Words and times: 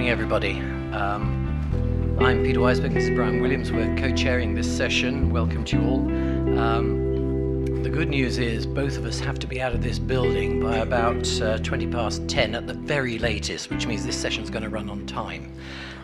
morning, 0.00 0.12
everybody. 0.12 0.58
Um, 0.94 2.16
I'm 2.18 2.42
Peter 2.42 2.58
Weissberg, 2.58 2.94
this 2.94 3.04
is 3.04 3.10
Brian 3.10 3.42
Williams. 3.42 3.70
We're 3.70 3.94
co 3.96 4.14
chairing 4.14 4.54
this 4.54 4.74
session. 4.74 5.28
Welcome 5.28 5.62
to 5.66 5.76
you 5.76 5.86
all. 5.86 6.58
Um, 6.58 7.82
the 7.82 7.90
good 7.90 8.08
news 8.08 8.38
is 8.38 8.66
both 8.66 8.96
of 8.96 9.04
us 9.04 9.20
have 9.20 9.38
to 9.40 9.46
be 9.46 9.60
out 9.60 9.74
of 9.74 9.82
this 9.82 9.98
building 9.98 10.58
by 10.58 10.78
about 10.78 11.28
uh, 11.42 11.58
20 11.58 11.86
past 11.88 12.26
10 12.28 12.54
at 12.54 12.66
the 12.66 12.72
very 12.72 13.18
latest, 13.18 13.68
which 13.68 13.86
means 13.86 14.06
this 14.06 14.18
session's 14.18 14.48
going 14.48 14.62
to 14.62 14.70
run 14.70 14.88
on 14.88 15.04
time. 15.04 15.54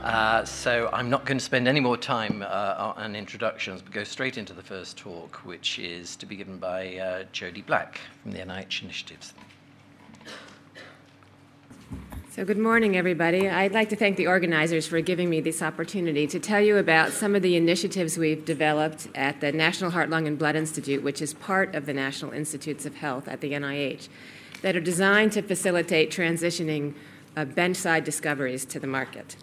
Uh, 0.02 0.44
so 0.44 0.90
I'm 0.92 1.08
not 1.08 1.24
going 1.24 1.38
to 1.38 1.44
spend 1.44 1.66
any 1.66 1.80
more 1.80 1.96
time 1.96 2.44
uh, 2.46 2.92
on 2.98 3.16
introductions, 3.16 3.80
but 3.80 3.94
go 3.94 4.04
straight 4.04 4.36
into 4.36 4.52
the 4.52 4.62
first 4.62 4.98
talk, 4.98 5.36
which 5.46 5.78
is 5.78 6.16
to 6.16 6.26
be 6.26 6.36
given 6.36 6.58
by 6.58 6.96
uh, 6.96 7.24
Jodi 7.32 7.62
Black 7.62 7.98
from 8.22 8.32
the 8.32 8.40
NIH 8.40 8.82
Initiatives. 8.82 9.32
So, 12.36 12.44
good 12.44 12.58
morning, 12.58 12.98
everybody. 12.98 13.48
I'd 13.48 13.72
like 13.72 13.88
to 13.88 13.96
thank 13.96 14.18
the 14.18 14.26
organizers 14.26 14.86
for 14.86 15.00
giving 15.00 15.30
me 15.30 15.40
this 15.40 15.62
opportunity 15.62 16.26
to 16.26 16.38
tell 16.38 16.60
you 16.60 16.76
about 16.76 17.12
some 17.12 17.34
of 17.34 17.40
the 17.40 17.56
initiatives 17.56 18.18
we've 18.18 18.44
developed 18.44 19.08
at 19.14 19.40
the 19.40 19.52
National 19.52 19.90
Heart, 19.90 20.10
Lung, 20.10 20.26
and 20.26 20.38
Blood 20.38 20.54
Institute, 20.54 21.02
which 21.02 21.22
is 21.22 21.32
part 21.32 21.74
of 21.74 21.86
the 21.86 21.94
National 21.94 22.32
Institutes 22.32 22.84
of 22.84 22.96
Health 22.96 23.26
at 23.26 23.40
the 23.40 23.52
NIH, 23.52 24.10
that 24.60 24.76
are 24.76 24.82
designed 24.82 25.32
to 25.32 25.40
facilitate 25.40 26.10
transitioning 26.10 26.92
uh, 27.38 27.46
bench-side 27.46 28.04
discoveries 28.04 28.66
to 28.66 28.78
the 28.78 28.86
market. 28.86 29.36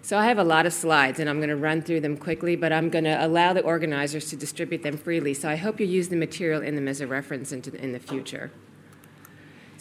So, 0.00 0.16
I 0.16 0.24
have 0.24 0.38
a 0.38 0.44
lot 0.44 0.64
of 0.64 0.72
slides, 0.72 1.20
and 1.20 1.28
I'm 1.28 1.36
going 1.36 1.50
to 1.50 1.56
run 1.56 1.82
through 1.82 2.00
them 2.00 2.16
quickly, 2.16 2.56
but 2.56 2.72
I'm 2.72 2.88
going 2.88 3.04
to 3.04 3.22
allow 3.22 3.52
the 3.52 3.60
organizers 3.60 4.30
to 4.30 4.36
distribute 4.36 4.82
them 4.82 4.96
freely. 4.96 5.34
So, 5.34 5.50
I 5.50 5.56
hope 5.56 5.78
you 5.78 5.86
use 5.86 6.08
the 6.08 6.16
material 6.16 6.62
in 6.62 6.76
them 6.76 6.88
as 6.88 7.02
a 7.02 7.06
reference 7.06 7.52
into 7.52 7.70
the, 7.70 7.84
in 7.84 7.92
the 7.92 8.00
future. 8.00 8.52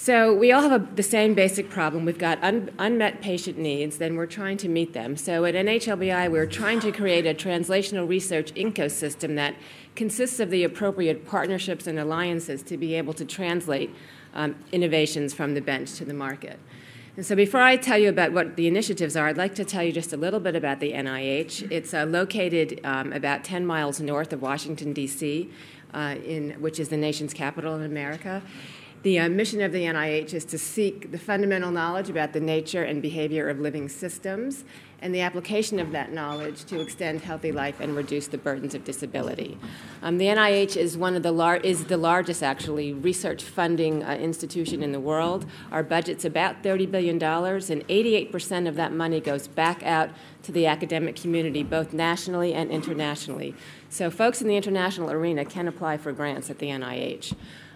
So 0.03 0.33
we 0.33 0.51
all 0.51 0.61
have 0.61 0.73
a, 0.73 0.85
the 0.95 1.01
same 1.01 1.33
basic 1.33 1.69
problem. 1.69 2.03
We've 2.03 2.17
got 2.17 2.43
un, 2.43 2.71
unmet 2.77 3.21
patient 3.21 3.57
needs, 3.57 3.99
then 3.99 4.17
we're 4.17 4.25
trying 4.25 4.57
to 4.57 4.67
meet 4.67 4.91
them. 4.91 5.15
So 5.15 5.45
at 5.45 5.55
NHLBI, 5.55 6.29
we're 6.29 6.45
trying 6.45 6.81
to 6.81 6.91
create 6.91 7.25
a 7.25 7.33
translational 7.33 8.05
research 8.05 8.53
ecosystem 8.55 9.35
that 9.35 9.55
consists 9.95 10.41
of 10.41 10.49
the 10.49 10.65
appropriate 10.65 11.25
partnerships 11.25 11.87
and 11.87 11.97
alliances 11.97 12.63
to 12.63 12.75
be 12.75 12.95
able 12.95 13.13
to 13.13 13.23
translate 13.23 13.95
um, 14.33 14.57
innovations 14.73 15.33
from 15.33 15.53
the 15.53 15.61
bench 15.61 15.93
to 15.93 16.03
the 16.03 16.13
market. 16.13 16.59
And 17.15 17.25
so, 17.25 17.33
before 17.33 17.61
I 17.61 17.77
tell 17.77 17.97
you 17.97 18.09
about 18.09 18.33
what 18.33 18.57
the 18.57 18.67
initiatives 18.67 19.15
are, 19.15 19.27
I'd 19.27 19.37
like 19.37 19.55
to 19.55 19.63
tell 19.63 19.83
you 19.83 19.93
just 19.93 20.11
a 20.11 20.17
little 20.17 20.41
bit 20.41 20.57
about 20.57 20.81
the 20.81 20.91
NIH. 20.91 21.71
It's 21.71 21.93
uh, 21.93 22.03
located 22.03 22.81
um, 22.83 23.13
about 23.13 23.45
10 23.45 23.65
miles 23.65 24.01
north 24.01 24.33
of 24.33 24.41
Washington, 24.41 24.91
D.C., 24.91 25.49
uh, 25.93 26.15
in, 26.25 26.59
which 26.59 26.77
is 26.77 26.89
the 26.89 26.97
nation's 26.97 27.33
capital 27.33 27.75
in 27.75 27.83
America. 27.83 28.43
The 29.03 29.19
uh, 29.19 29.27
mission 29.27 29.59
of 29.61 29.73
the 29.73 29.83
NIH 29.83 30.33
is 30.33 30.45
to 30.45 30.57
seek 30.57 31.11
the 31.11 31.19
fundamental 31.19 31.71
knowledge 31.71 32.09
about 32.09 32.31
the 32.31 32.39
nature 32.39 32.83
and 32.83 33.01
behavior 33.01 33.49
of 33.49 33.59
living 33.59 33.89
systems 33.89 34.63
and 35.01 35.13
the 35.13 35.19
application 35.19 35.77
of 35.81 35.91
that 35.91 36.13
knowledge 36.13 36.63
to 36.63 36.79
extend 36.79 37.19
healthy 37.19 37.51
life 37.51 37.81
and 37.81 37.97
reduce 37.97 38.27
the 38.27 38.37
burdens 38.37 38.73
of 38.73 38.85
disability. 38.85 39.57
Um, 40.01 40.19
the 40.19 40.27
NIH 40.27 40.77
is 40.77 40.95
one 40.97 41.17
of 41.17 41.23
the 41.23 41.33
lar- 41.33 41.57
is 41.57 41.83
the 41.83 41.97
largest 41.97 42.41
actually 42.41 42.93
research 42.93 43.43
funding 43.43 44.05
uh, 44.05 44.13
institution 44.13 44.81
in 44.81 44.93
the 44.93 45.01
world. 45.01 45.45
Our 45.73 45.83
budget's 45.83 46.23
about 46.23 46.63
30 46.63 46.85
billion 46.85 47.17
dollars, 47.17 47.69
and 47.69 47.83
88 47.89 48.31
percent 48.31 48.69
of 48.69 48.77
that 48.77 48.93
money 48.93 49.19
goes 49.19 49.49
back 49.49 49.83
out 49.83 50.11
to 50.43 50.53
the 50.53 50.65
academic 50.65 51.17
community, 51.17 51.61
both 51.61 51.91
nationally 51.91 52.53
and 52.53 52.71
internationally. 52.71 53.53
So, 53.89 54.09
folks 54.09 54.41
in 54.41 54.47
the 54.47 54.55
international 54.55 55.11
arena 55.11 55.43
can 55.43 55.67
apply 55.67 55.97
for 55.97 56.13
grants 56.13 56.49
at 56.49 56.59
the 56.59 56.67
NIH. 56.67 57.35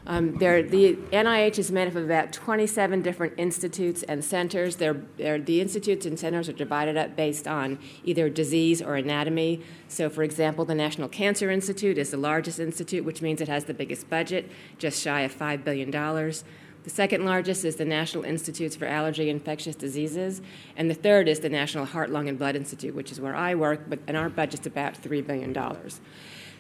Um, 0.10 0.38
the 0.38 0.98
NIH 1.12 1.60
is 1.60 1.70
made 1.70 1.90
up 1.90 1.96
of 1.96 2.06
about 2.06 2.32
27 2.32 3.02
different 3.02 3.34
institutes 3.36 4.04
and 4.04 4.24
centers. 4.24 4.78
They're, 4.78 5.02
they're, 5.18 5.38
the 5.38 5.60
institutes 5.60 6.06
and 6.06 6.18
centers 6.18 6.48
are 6.48 6.54
divided 6.54 6.96
up 6.96 7.18
based 7.18 7.46
on 7.46 7.78
either 8.06 8.30
disease 8.30 8.82
or 8.82 8.96
anatomy. 8.96 9.62
So, 9.90 10.10
for 10.10 10.24
example, 10.24 10.64
the 10.64 10.76
National 10.76 11.10
Cancer 11.10 11.52
Institute 11.52 11.98
is 11.98 12.12
the 12.12 12.18
largest 12.18 12.58
institute, 12.58 13.04
which 13.04 13.22
means 13.22 13.42
it 13.42 13.50
has 13.50 13.66
the 13.66 13.74
biggest 13.74 14.10
budget, 14.10 14.50
just 14.78 15.02
shy 15.02 15.22
of 15.22 15.38
$5 15.38 15.66
billion. 15.66 15.92
The 15.92 16.90
second 16.90 17.26
largest 17.26 17.66
is 17.66 17.76
the 17.76 17.84
National 17.84 18.24
Institutes 18.24 18.78
for 18.78 18.86
Allergy 18.86 19.30
and 19.30 19.42
Infectious 19.42 19.76
Diseases, 19.76 20.42
and 20.78 20.90
the 20.90 20.96
third 20.96 21.28
is 21.28 21.42
the 21.42 21.50
National 21.50 21.84
Heart, 21.84 22.12
Lung, 22.12 22.30
and 22.30 22.40
Blood 22.40 22.56
Institute, 22.56 22.96
which 22.96 23.12
is 23.12 23.20
where 23.20 23.36
I 23.36 23.56
work, 23.56 23.82
but, 23.90 24.00
and 24.08 24.16
our 24.16 24.30
budget's 24.30 24.68
about 24.68 24.94
$3 24.94 25.28
billion. 25.28 25.54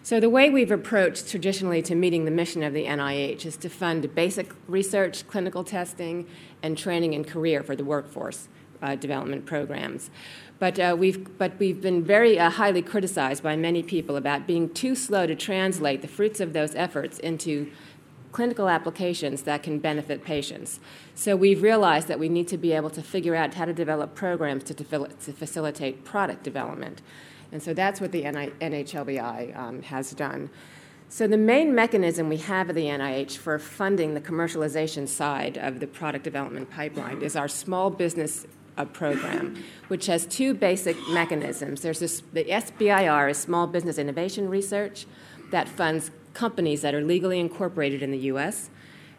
So, 0.07 0.21
the 0.21 0.29
way 0.29 0.49
we've 0.49 0.71
approached 0.71 1.29
traditionally 1.29 1.81
to 1.81 1.93
meeting 1.93 2.23
the 2.23 2.31
mission 2.31 2.63
of 2.63 2.71
the 2.71 2.85
NIH 2.85 3.45
is 3.45 3.57
to 3.57 3.67
fund 3.67 4.15
basic 4.15 4.53
research, 4.65 5.27
clinical 5.27 5.65
testing, 5.65 6.29
and 6.63 6.77
training 6.77 7.13
and 7.13 7.27
career 7.27 7.61
for 7.61 7.75
the 7.75 7.83
workforce 7.83 8.47
uh, 8.81 8.95
development 8.95 9.45
programs. 9.45 10.09
But, 10.59 10.79
uh, 10.79 10.95
we've, 10.97 11.37
but 11.37 11.59
we've 11.59 11.81
been 11.81 12.05
very 12.05 12.39
uh, 12.39 12.51
highly 12.51 12.81
criticized 12.81 13.43
by 13.43 13.57
many 13.57 13.83
people 13.83 14.15
about 14.15 14.47
being 14.47 14.73
too 14.73 14.95
slow 14.95 15.27
to 15.27 15.35
translate 15.35 16.01
the 16.01 16.07
fruits 16.07 16.39
of 16.39 16.53
those 16.53 16.73
efforts 16.75 17.19
into 17.19 17.69
clinical 18.31 18.69
applications 18.69 19.41
that 19.41 19.61
can 19.61 19.77
benefit 19.77 20.23
patients. 20.23 20.79
So 21.15 21.35
we've 21.35 21.61
realized 21.61 22.07
that 22.07 22.17
we 22.17 22.29
need 22.29 22.47
to 22.47 22.57
be 22.57 22.71
able 22.71 22.91
to 22.91 23.01
figure 23.01 23.35
out 23.35 23.55
how 23.55 23.65
to 23.65 23.73
develop 23.73 24.15
programs 24.15 24.63
to, 24.65 24.73
to 24.73 24.85
facilitate 25.33 26.05
product 26.05 26.43
development. 26.43 27.01
And 27.51 27.61
so 27.61 27.73
that's 27.73 28.01
what 28.01 28.11
the 28.11 28.23
NHLBI 28.23 29.57
um, 29.57 29.81
has 29.83 30.11
done. 30.11 30.49
So 31.09 31.25
the 31.25 31.37
main 31.37 31.73
mechanism 31.73 32.27
we 32.27 32.37
have 32.37 32.69
at 32.69 32.75
the 32.75 32.85
NIH 32.85 33.37
for 33.37 33.57
funding 33.59 34.13
the 34.13 34.21
commercialization 34.21 35.07
side 35.07 35.57
of 35.57 35.79
the 35.79 35.87
product 35.87 36.25
development 36.25 36.69
pipeline 36.69 37.21
is 37.21 37.35
our 37.37 37.47
small 37.47 37.89
business 37.89 38.45
uh, 38.77 38.83
program, 38.85 39.63
which 39.87 40.07
has 40.07 40.25
two 40.25 40.53
basic 40.53 40.97
mechanisms. 41.09 41.81
There's 41.81 41.99
this, 41.99 42.21
the 42.33 42.43
SBIR 42.43 43.31
is 43.31 43.37
Small 43.37 43.67
Business 43.67 43.97
Innovation 43.97 44.49
Research 44.49 45.05
that 45.51 45.69
funds 45.69 46.11
companies 46.33 46.81
that 46.81 46.93
are 46.93 47.01
legally 47.01 47.39
incorporated 47.39 48.03
in 48.03 48.11
the 48.11 48.19
U.S., 48.19 48.69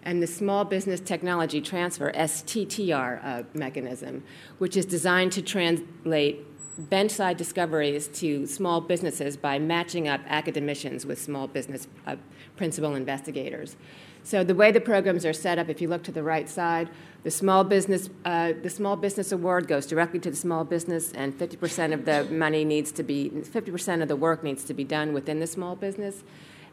and 0.04 0.22
the 0.22 0.26
Small 0.26 0.64
Business 0.64 1.00
Technology 1.00 1.60
Transfer 1.60 2.12
STTR 2.12 3.24
uh, 3.24 3.42
mechanism, 3.52 4.22
which 4.58 4.76
is 4.76 4.86
designed 4.86 5.32
to 5.32 5.42
translate 5.42 6.46
bench-side 6.78 7.36
discoveries 7.36 8.08
to 8.08 8.46
small 8.46 8.80
businesses 8.80 9.36
by 9.36 9.58
matching 9.58 10.06
up 10.08 10.20
academicians 10.26 11.04
with 11.04 11.20
small 11.20 11.46
business 11.48 11.88
uh, 12.06 12.16
principal 12.56 12.94
investigators. 12.94 13.76
So 14.22 14.44
the 14.44 14.54
way 14.54 14.70
the 14.70 14.80
programs 14.80 15.24
are 15.24 15.32
set 15.32 15.58
up, 15.58 15.68
if 15.68 15.80
you 15.80 15.88
look 15.88 16.02
to 16.04 16.12
the 16.12 16.22
right 16.22 16.48
side, 16.48 16.88
the 17.24 17.30
small 17.30 17.64
business 17.64 18.10
uh, 18.24 18.52
the 18.62 18.70
small 18.70 18.94
business 18.94 19.32
award 19.32 19.66
goes 19.66 19.86
directly 19.86 20.20
to 20.20 20.30
the 20.30 20.36
small 20.36 20.64
business, 20.64 21.12
and 21.12 21.36
50% 21.36 21.92
of 21.92 22.04
the 22.04 22.24
money 22.24 22.64
needs 22.64 22.92
to 22.92 23.02
be 23.02 23.30
50% 23.30 24.02
of 24.02 24.08
the 24.08 24.16
work 24.16 24.44
needs 24.44 24.64
to 24.64 24.74
be 24.74 24.84
done 24.84 25.12
within 25.12 25.40
the 25.40 25.46
small 25.46 25.74
business 25.74 26.22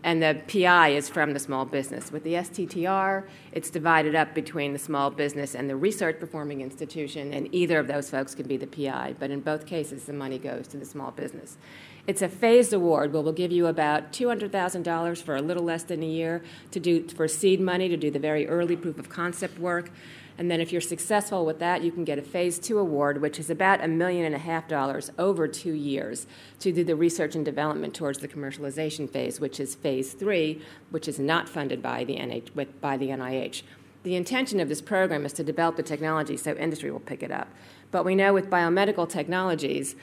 and 0.06 0.22
the 0.22 0.40
PI 0.48 0.90
is 0.90 1.10
from 1.10 1.34
the 1.34 1.40
small 1.40 1.66
business. 1.66 2.12
With 2.12 2.24
the 2.24 2.34
STTR, 2.34 3.24
it's 3.52 3.72
divided 3.72 4.14
up 4.14 4.36
between 4.36 4.72
the 4.72 4.78
small 4.78 5.10
business 5.10 5.56
and 5.56 5.68
the 5.68 5.76
research 5.76 6.20
performing 6.20 6.62
institution, 6.62 7.34
and 7.34 7.50
either 7.52 7.80
of 7.80 7.88
those 7.88 8.12
folks 8.12 8.36
can 8.36 8.48
be 8.48 8.56
the 8.56 8.68
PI, 8.68 9.16
but 9.18 9.32
in 9.32 9.40
both 9.40 9.66
cases, 9.66 10.06
the 10.06 10.14
money 10.14 10.38
goes 10.38 10.68
to 10.68 10.78
the 10.78 10.86
small 10.86 11.10
business. 11.10 11.58
It's 12.06 12.22
a 12.22 12.30
phased 12.30 12.72
award 12.72 13.14
where 13.14 13.24
we'll 13.24 13.34
give 13.34 13.52
you 13.52 13.66
about 13.66 14.14
$200,000 14.14 15.24
for 15.24 15.36
a 15.36 15.42
little 15.42 15.64
less 15.64 15.82
than 15.82 16.04
a 16.04 16.06
year 16.06 16.44
to 16.70 16.80
do 16.80 17.08
for 17.08 17.28
seed 17.28 17.60
money 17.60 17.90
to 17.90 17.98
do 17.98 18.12
the 18.12 18.20
very 18.20 18.48
early 18.48 18.76
proof 18.76 19.00
of 19.00 19.10
concept 19.10 19.58
work. 19.58 19.90
And 20.38 20.52
then 20.52 20.60
if 20.60 20.72
you're 20.72 20.82
successful 20.82 21.46
with 21.46 21.60
that, 21.60 21.82
you 21.82 21.92
can 21.92 22.04
get 22.04 22.20
a 22.20 22.22
phase 22.22 22.60
two 22.60 22.78
award, 22.78 23.22
which 23.22 23.40
is 23.40 23.50
about 23.50 23.84
a 23.84 23.88
million 23.88 24.26
and 24.26 24.36
a 24.36 24.40
half 24.40 24.68
dollars 24.68 25.10
over 25.18 25.48
two 25.48 25.74
years 25.74 26.28
to 26.60 26.72
do 26.72 26.84
the 26.84 26.96
research 26.96 27.36
and 27.36 27.46
development 27.46 27.94
towards 27.94 28.20
the 28.20 28.28
commercialization 28.28 29.10
phase, 29.10 29.40
which 29.40 29.60
is 29.60 29.76
phase 29.76 30.14
three, 30.14 30.62
which 30.90 31.08
is 31.08 31.20
not 31.20 31.48
funded 31.48 31.82
by 31.82 32.04
the, 32.04 32.18
NH, 32.18 32.50
by 32.82 32.98
the 32.98 33.10
NIH. 33.10 33.64
The 34.04 34.16
intention 34.16 34.60
of 34.60 34.70
this 34.70 34.82
program 34.82 35.26
is 35.26 35.34
to 35.34 35.44
develop 35.44 35.78
the 35.78 35.84
technology 35.84 36.38
so 36.38 36.54
industry 36.56 36.92
will 36.92 37.00
pick 37.00 37.24
it 37.24 37.32
up. 37.32 37.48
But 37.92 38.04
we 38.04 38.14
know 38.14 38.34
with 38.34 38.50
biomedical 38.50 39.08
technologies, 39.08 39.96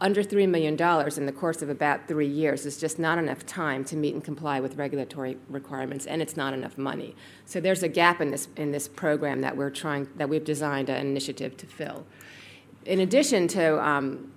under 0.00 0.22
$3 0.22 0.48
million 0.48 0.74
in 0.74 1.26
the 1.26 1.32
course 1.32 1.60
of 1.60 1.68
about 1.68 2.06
three 2.06 2.28
years 2.28 2.64
is 2.64 2.78
just 2.78 2.98
not 2.98 3.18
enough 3.18 3.44
time 3.44 3.84
to 3.84 3.96
meet 3.96 4.14
and 4.14 4.22
comply 4.22 4.60
with 4.60 4.76
regulatory 4.76 5.36
requirements, 5.48 6.06
and 6.06 6.22
it's 6.22 6.36
not 6.36 6.54
enough 6.54 6.78
money. 6.78 7.16
So 7.46 7.60
there's 7.60 7.82
a 7.82 7.88
gap 7.88 8.20
in 8.20 8.30
this, 8.30 8.46
in 8.56 8.70
this 8.70 8.86
program 8.86 9.40
that 9.40 9.56
we're 9.56 9.70
trying, 9.70 10.08
that 10.16 10.28
we've 10.28 10.44
designed 10.44 10.88
an 10.88 11.04
initiative 11.04 11.56
to 11.56 11.66
fill. 11.66 12.06
In 12.84 13.00
addition 13.00 13.48
to, 13.48 13.84
um, 13.84 14.32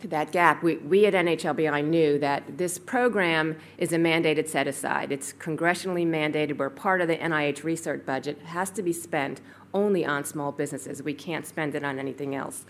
to 0.00 0.08
that 0.08 0.32
gap, 0.32 0.64
we, 0.64 0.76
we 0.78 1.06
at 1.06 1.14
NHLBI 1.14 1.84
knew 1.84 2.18
that 2.18 2.58
this 2.58 2.76
program 2.76 3.56
is 3.78 3.92
a 3.92 3.98
mandated 3.98 4.48
set 4.48 4.66
aside. 4.66 5.12
It's 5.12 5.32
congressionally 5.32 6.04
mandated 6.04 6.58
where 6.58 6.68
part 6.68 7.00
of 7.00 7.06
the 7.06 7.16
NIH 7.16 7.62
research 7.62 8.04
budget 8.04 8.40
has 8.46 8.70
to 8.70 8.82
be 8.82 8.92
spent 8.92 9.40
only 9.72 10.04
on 10.04 10.24
small 10.24 10.50
businesses. 10.50 11.00
We 11.00 11.14
can't 11.14 11.46
spend 11.46 11.76
it 11.76 11.84
on 11.84 12.00
anything 12.00 12.34
else. 12.34 12.64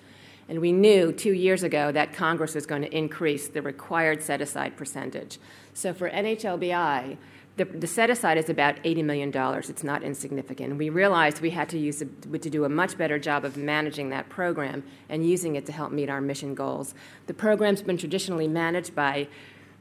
And 0.49 0.61
we 0.61 0.73
knew 0.73 1.13
two 1.13 1.33
years 1.33 1.63
ago 1.63 1.91
that 1.93 2.13
Congress 2.13 2.55
was 2.55 2.67
going 2.67 2.83
to 2.83 2.97
increase 2.97 3.49
the 3.49 3.63
required 3.63 4.23
set 4.23 4.41
aside 4.41 4.77
percentage. 4.77 5.39
So 5.75 5.93
for 5.93 6.09
NHLBI, 6.09 7.17
the, 7.57 7.65
the 7.65 7.87
set 7.87 8.11
aside 8.11 8.37
is 8.37 8.51
about 8.51 8.77
$80 8.83 9.05
million. 9.05 9.33
It's 9.35 9.83
not 9.83 10.03
insignificant. 10.03 10.77
We 10.77 10.91
realized 10.91 11.41
we 11.41 11.51
had 11.51 11.69
to, 11.71 11.79
use 11.79 12.03
a, 12.03 12.39
to 12.39 12.51
do 12.51 12.65
a 12.65 12.69
much 12.69 12.99
better 12.99 13.19
job 13.19 13.45
of 13.45 13.57
managing 13.57 14.11
that 14.11 14.29
program 14.29 14.85
and 15.09 15.29
using 15.29 15.57
it 15.57 15.65
to 15.67 15.73
help 15.73 15.91
meet 15.91 16.11
our 16.11 16.21
mission 16.21 16.55
goals. 16.55 16.95
The 17.27 17.35
program's 17.35 17.83
been 17.83 17.97
traditionally 17.97 18.47
managed 18.47 18.95
by 18.95 19.29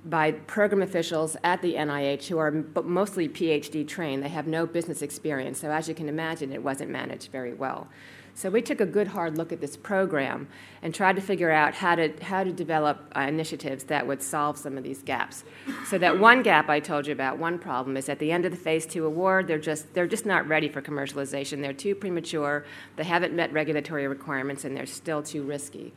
by 0.07 0.31
program 0.31 0.83
officials 0.83 1.35
at 1.43 1.63
the 1.63 1.73
NIH 1.73 2.27
who 2.27 2.37
are 2.37 2.51
mostly 2.83 3.27
PhD 3.27 3.87
trained. 3.87 4.23
They 4.23 4.29
have 4.29 4.45
no 4.45 4.67
business 4.67 5.01
experience, 5.01 5.59
so 5.59 5.71
as 5.71 5.89
you 5.89 5.95
can 5.95 6.07
imagine, 6.07 6.53
it 6.53 6.61
wasn't 6.61 6.91
managed 6.91 7.31
very 7.31 7.53
well. 7.53 7.87
So 8.37 8.49
we 8.49 8.61
took 8.61 8.81
a 8.81 8.85
good 8.85 9.07
hard 9.07 9.37
look 9.37 9.53
at 9.53 9.61
this 9.61 9.77
program 9.77 10.49
and 10.81 10.93
tried 10.93 11.15
to 11.15 11.21
figure 11.21 11.51
out 11.51 11.73
how 11.73 11.95
to, 11.95 12.11
how 12.21 12.43
to 12.43 12.51
develop 12.51 13.09
uh, 13.15 13.21
initiatives 13.21 13.85
that 13.85 14.05
would 14.05 14.21
solve 14.21 14.57
some 14.57 14.77
of 14.77 14.83
these 14.83 15.01
gaps. 15.01 15.45
So 15.87 15.97
that 15.99 16.19
one 16.19 16.43
gap 16.43 16.69
I 16.69 16.81
told 16.81 17.07
you 17.07 17.13
about, 17.13 17.37
one 17.37 17.57
problem 17.57 17.95
is 17.95 18.09
at 18.09 18.19
the 18.19 18.33
end 18.33 18.43
of 18.43 18.51
the 18.51 18.57
phase 18.57 18.85
two 18.85 19.05
award, 19.05 19.47
they're 19.47 19.57
just, 19.57 19.93
they're 19.93 20.05
just 20.05 20.25
not 20.25 20.45
ready 20.49 20.67
for 20.67 20.81
commercialization. 20.81 21.61
They're 21.61 21.71
too 21.71 21.95
premature, 21.95 22.65
they 22.97 23.05
haven't 23.05 23.33
met 23.33 23.53
regulatory 23.53 24.05
requirements, 24.05 24.65
and 24.65 24.75
they're 24.75 24.85
still 24.85 25.23
too 25.23 25.43
risky. 25.43 25.93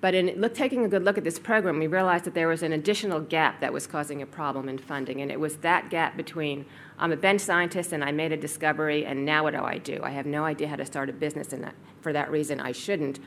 But 0.00 0.14
in 0.14 0.48
taking 0.54 0.84
a 0.84 0.88
good 0.88 1.04
look 1.04 1.18
at 1.18 1.24
this 1.24 1.40
program, 1.40 1.80
we 1.80 1.88
realized 1.88 2.24
that 2.24 2.34
there 2.34 2.46
was 2.46 2.62
an 2.62 2.72
additional 2.72 3.20
gap 3.20 3.60
that 3.60 3.72
was 3.72 3.88
causing 3.88 4.22
a 4.22 4.26
problem 4.26 4.68
in 4.68 4.78
funding, 4.78 5.20
and 5.20 5.30
it 5.30 5.40
was 5.40 5.56
that 5.56 5.90
gap 5.90 6.16
between 6.16 6.66
I'm 7.00 7.10
a 7.10 7.16
bench 7.16 7.40
scientist 7.40 7.92
and 7.92 8.04
I 8.04 8.12
made 8.12 8.30
a 8.30 8.36
discovery, 8.36 9.04
and 9.04 9.24
now 9.24 9.42
what 9.42 9.54
do 9.54 9.62
I 9.62 9.78
do? 9.78 10.00
I 10.04 10.10
have 10.10 10.26
no 10.26 10.44
idea 10.44 10.68
how 10.68 10.76
to 10.76 10.86
start 10.86 11.10
a 11.10 11.12
business, 11.12 11.52
and 11.52 11.68
for 12.00 12.12
that 12.12 12.30
reason, 12.30 12.60
I 12.60 12.70
shouldn't. 12.70 13.18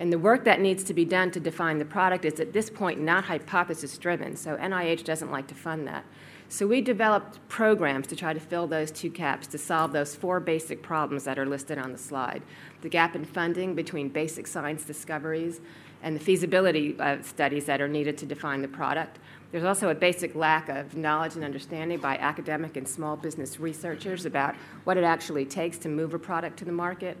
And 0.00 0.12
the 0.12 0.18
work 0.18 0.44
that 0.44 0.60
needs 0.60 0.82
to 0.84 0.94
be 0.94 1.04
done 1.04 1.30
to 1.32 1.40
define 1.40 1.78
the 1.78 1.84
product 1.84 2.24
is 2.24 2.40
at 2.40 2.52
this 2.52 2.68
point 2.68 3.00
not 3.00 3.24
hypothesis 3.24 3.96
driven, 3.96 4.36
so 4.36 4.56
NIH 4.56 5.04
doesn't 5.04 5.30
like 5.30 5.46
to 5.48 5.54
fund 5.54 5.86
that. 5.86 6.04
So 6.50 6.66
we 6.66 6.80
developed 6.80 7.46
programs 7.48 8.06
to 8.06 8.16
try 8.16 8.32
to 8.32 8.40
fill 8.40 8.66
those 8.66 8.90
two 8.90 9.10
gaps 9.10 9.46
to 9.48 9.58
solve 9.58 9.92
those 9.92 10.16
four 10.16 10.40
basic 10.40 10.82
problems 10.82 11.24
that 11.24 11.38
are 11.38 11.44
listed 11.46 11.78
on 11.78 11.92
the 11.92 11.98
slide 11.98 12.42
the 12.80 12.88
gap 12.88 13.14
in 13.16 13.24
funding 13.24 13.74
between 13.74 14.08
basic 14.08 14.46
science 14.46 14.84
discoveries 14.84 15.60
and 16.02 16.14
the 16.14 16.20
feasibility 16.20 16.98
uh, 17.00 17.20
studies 17.22 17.66
that 17.66 17.80
are 17.80 17.88
needed 17.88 18.16
to 18.18 18.26
define 18.26 18.62
the 18.62 18.68
product. 18.68 19.18
There's 19.50 19.64
also 19.64 19.88
a 19.88 19.94
basic 19.94 20.34
lack 20.34 20.68
of 20.68 20.96
knowledge 20.96 21.34
and 21.34 21.44
understanding 21.44 21.98
by 21.98 22.16
academic 22.18 22.76
and 22.76 22.86
small 22.86 23.16
business 23.16 23.58
researchers 23.58 24.26
about 24.26 24.54
what 24.84 24.96
it 24.96 25.04
actually 25.04 25.46
takes 25.46 25.78
to 25.78 25.88
move 25.88 26.12
a 26.12 26.18
product 26.18 26.58
to 26.58 26.64
the 26.64 26.72
market. 26.72 27.16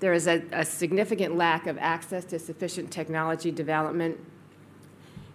There 0.00 0.12
is 0.12 0.26
a, 0.26 0.42
a 0.52 0.64
significant 0.64 1.36
lack 1.36 1.66
of 1.66 1.76
access 1.78 2.24
to 2.26 2.38
sufficient 2.38 2.90
technology 2.90 3.50
development 3.50 4.18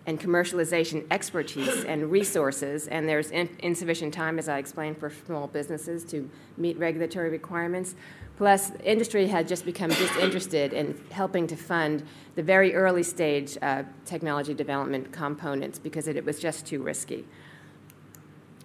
and 0.05 0.19
commercialization 0.19 1.05
expertise 1.11 1.83
and 1.83 2.09
resources, 2.09 2.87
and 2.87 3.07
there's 3.07 3.31
in, 3.31 3.49
insufficient 3.59 4.13
time, 4.13 4.39
as 4.39 4.49
I 4.49 4.57
explained, 4.57 4.97
for 4.97 5.11
small 5.27 5.47
businesses 5.47 6.03
to 6.05 6.29
meet 6.57 6.77
regulatory 6.79 7.29
requirements. 7.29 7.95
Plus, 8.39 8.71
industry 8.85 9.27
had 9.27 9.49
just 9.49 9.65
become 9.65 9.89
disinterested 9.89 10.71
in 10.71 10.97
helping 11.11 11.45
to 11.45 11.57
fund 11.57 12.01
the 12.35 12.41
very 12.41 12.73
early 12.73 13.03
stage 13.03 13.57
uh, 13.61 13.83
technology 14.05 14.53
development 14.53 15.11
components 15.11 15.77
because 15.77 16.07
it, 16.07 16.15
it 16.15 16.23
was 16.23 16.39
just 16.39 16.65
too 16.65 16.81
risky. 16.81 17.25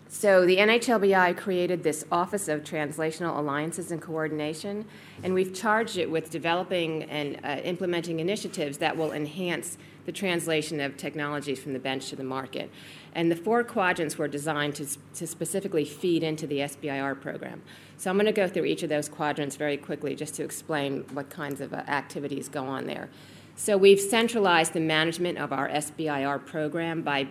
So 0.08 0.46
the 0.46 0.58
NHLBI 0.58 1.36
created 1.36 1.82
this 1.82 2.04
Office 2.12 2.46
of 2.46 2.62
Translational 2.62 3.36
Alliances 3.36 3.90
and 3.90 4.00
Coordination, 4.00 4.84
and 5.24 5.34
we've 5.34 5.52
charged 5.52 5.98
it 5.98 6.08
with 6.08 6.30
developing 6.30 7.02
and 7.10 7.40
uh, 7.42 7.60
implementing 7.64 8.20
initiatives 8.20 8.78
that 8.78 8.96
will 8.96 9.10
enhance 9.10 9.76
the 10.06 10.12
translation 10.12 10.80
of 10.80 10.96
technologies 10.96 11.60
from 11.60 11.72
the 11.72 11.78
bench 11.78 12.10
to 12.10 12.16
the 12.16 12.24
market. 12.24 12.70
And 13.14 13.30
the 13.30 13.36
four 13.36 13.62
quadrants 13.64 14.18
were 14.18 14.28
designed 14.28 14.74
to, 14.76 14.86
to 15.14 15.26
specifically 15.26 15.84
feed 15.84 16.22
into 16.22 16.46
the 16.46 16.58
SBIR 16.58 17.20
program. 17.20 17.62
So 17.96 18.10
I'm 18.10 18.16
going 18.16 18.26
to 18.26 18.32
go 18.32 18.48
through 18.48 18.64
each 18.64 18.82
of 18.82 18.88
those 18.88 19.08
quadrants 19.08 19.56
very 19.56 19.76
quickly 19.76 20.14
just 20.14 20.34
to 20.34 20.44
explain 20.44 21.04
what 21.12 21.30
kinds 21.30 21.60
of 21.60 21.72
uh, 21.72 21.76
activities 21.88 22.48
go 22.48 22.64
on 22.64 22.86
there. 22.86 23.08
So 23.56 23.76
we've 23.76 24.00
centralized 24.00 24.72
the 24.72 24.80
management 24.80 25.38
of 25.38 25.52
our 25.52 25.68
SBIR 25.68 26.44
program 26.44 27.02
by 27.02 27.28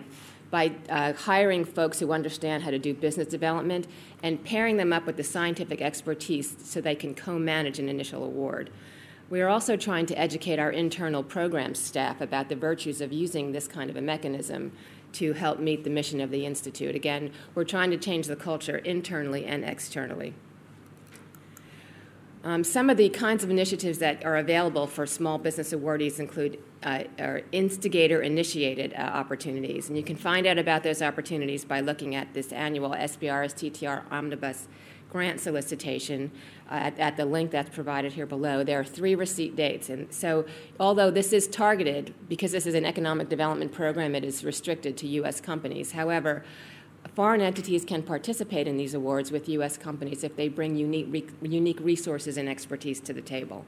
by 0.50 0.70
uh, 0.88 1.12
hiring 1.14 1.64
folks 1.64 1.98
who 1.98 2.12
understand 2.12 2.62
how 2.62 2.70
to 2.70 2.78
do 2.78 2.94
business 2.94 3.26
development 3.26 3.88
and 4.22 4.44
pairing 4.44 4.76
them 4.76 4.92
up 4.92 5.04
with 5.04 5.16
the 5.16 5.24
scientific 5.24 5.82
expertise 5.82 6.54
so 6.62 6.80
they 6.80 6.94
can 6.94 7.12
co 7.12 7.40
manage 7.40 7.80
an 7.80 7.88
initial 7.88 8.22
award. 8.22 8.70
We 9.30 9.40
are 9.40 9.48
also 9.48 9.76
trying 9.76 10.06
to 10.06 10.18
educate 10.18 10.58
our 10.58 10.70
internal 10.70 11.22
program 11.22 11.74
staff 11.74 12.20
about 12.20 12.48
the 12.48 12.56
virtues 12.56 13.00
of 13.00 13.12
using 13.12 13.52
this 13.52 13.66
kind 13.66 13.88
of 13.88 13.96
a 13.96 14.02
mechanism 14.02 14.72
to 15.14 15.32
help 15.32 15.58
meet 15.58 15.84
the 15.84 15.90
mission 15.90 16.20
of 16.20 16.30
the 16.30 16.44
Institute. 16.44 16.94
Again, 16.94 17.32
we're 17.54 17.64
trying 17.64 17.90
to 17.90 17.96
change 17.96 18.26
the 18.26 18.36
culture 18.36 18.78
internally 18.78 19.46
and 19.46 19.64
externally. 19.64 20.34
Um, 22.42 22.62
some 22.62 22.90
of 22.90 22.98
the 22.98 23.08
kinds 23.08 23.42
of 23.42 23.48
initiatives 23.48 23.98
that 24.00 24.22
are 24.22 24.36
available 24.36 24.86
for 24.86 25.06
small 25.06 25.38
business 25.38 25.72
awardees 25.72 26.20
include 26.20 26.58
uh, 26.82 27.04
instigator 27.52 28.20
initiated 28.20 28.92
uh, 28.92 28.98
opportunities. 28.98 29.88
And 29.88 29.96
you 29.96 30.04
can 30.04 30.16
find 30.16 30.46
out 30.46 30.58
about 30.58 30.82
those 30.82 31.00
opportunities 31.00 31.64
by 31.64 31.80
looking 31.80 32.14
at 32.14 32.34
this 32.34 32.52
annual 32.52 32.90
SBIR 32.90 33.46
STTR 33.46 34.02
Omnibus 34.12 34.68
grant 35.14 35.38
solicitation 35.38 36.28
uh, 36.68 36.74
at, 36.74 36.98
at, 36.98 37.16
the 37.16 37.24
link 37.24 37.52
that's 37.52 37.72
provided 37.72 38.12
here 38.12 38.26
below. 38.26 38.64
There 38.64 38.80
are 38.80 38.84
three 38.84 39.14
receipt 39.14 39.54
dates. 39.54 39.88
And 39.88 40.12
so, 40.12 40.44
although 40.80 41.08
this 41.08 41.32
is 41.32 41.46
targeted, 41.46 42.12
because 42.28 42.50
this 42.50 42.66
is 42.66 42.74
an 42.74 42.84
economic 42.84 43.28
development 43.28 43.70
program, 43.70 44.16
it 44.16 44.24
is 44.24 44.42
restricted 44.42 44.96
to 44.96 45.06
U.S. 45.20 45.40
companies. 45.40 45.92
However, 45.92 46.44
foreign 47.14 47.40
entities 47.40 47.84
can 47.84 48.02
participate 48.02 48.66
in 48.66 48.76
these 48.76 48.92
awards 48.92 49.30
with 49.30 49.48
U.S. 49.50 49.78
companies 49.78 50.24
if 50.24 50.34
they 50.34 50.48
bring 50.48 50.74
unique, 50.74 51.06
re- 51.08 51.48
unique 51.48 51.78
resources 51.78 52.36
and 52.36 52.48
expertise 52.48 52.98
to 53.02 53.12
the 53.12 53.22
table. 53.22 53.64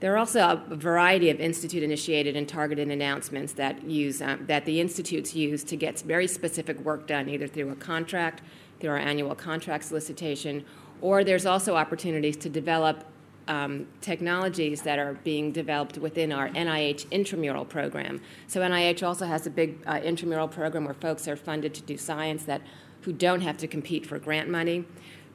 There 0.00 0.14
are 0.14 0.16
also 0.16 0.40
a 0.40 0.74
variety 0.74 1.28
of 1.28 1.38
institute 1.38 1.82
initiated 1.82 2.34
and 2.34 2.48
targeted 2.48 2.88
announcements 2.88 3.52
that, 3.52 3.84
use, 3.84 4.22
um, 4.22 4.46
that 4.46 4.64
the 4.64 4.80
institutes 4.80 5.34
use 5.34 5.62
to 5.64 5.76
get 5.76 6.00
very 6.00 6.26
specific 6.26 6.80
work 6.80 7.06
done, 7.06 7.28
either 7.28 7.46
through 7.46 7.68
a 7.68 7.76
contract, 7.76 8.40
through 8.82 8.90
our 8.90 8.98
annual 8.98 9.34
contract 9.34 9.84
solicitation, 9.84 10.64
or 11.00 11.24
there's 11.24 11.46
also 11.46 11.76
opportunities 11.76 12.36
to 12.36 12.50
develop 12.50 13.04
um, 13.48 13.86
technologies 14.00 14.82
that 14.82 14.98
are 14.98 15.14
being 15.24 15.52
developed 15.52 15.98
within 15.98 16.32
our 16.32 16.48
NIH 16.50 17.10
intramural 17.10 17.64
program. 17.64 18.20
So 18.46 18.60
NIH 18.60 19.06
also 19.06 19.26
has 19.26 19.46
a 19.46 19.50
big 19.50 19.78
uh, 19.86 20.00
intramural 20.02 20.48
program 20.48 20.84
where 20.84 20.94
folks 20.94 21.26
are 21.28 21.36
funded 21.36 21.74
to 21.74 21.82
do 21.82 21.96
science 21.96 22.44
that 22.44 22.62
who 23.02 23.12
don't 23.12 23.40
have 23.40 23.56
to 23.58 23.66
compete 23.66 24.04
for 24.04 24.18
grant 24.18 24.48
money. 24.48 24.84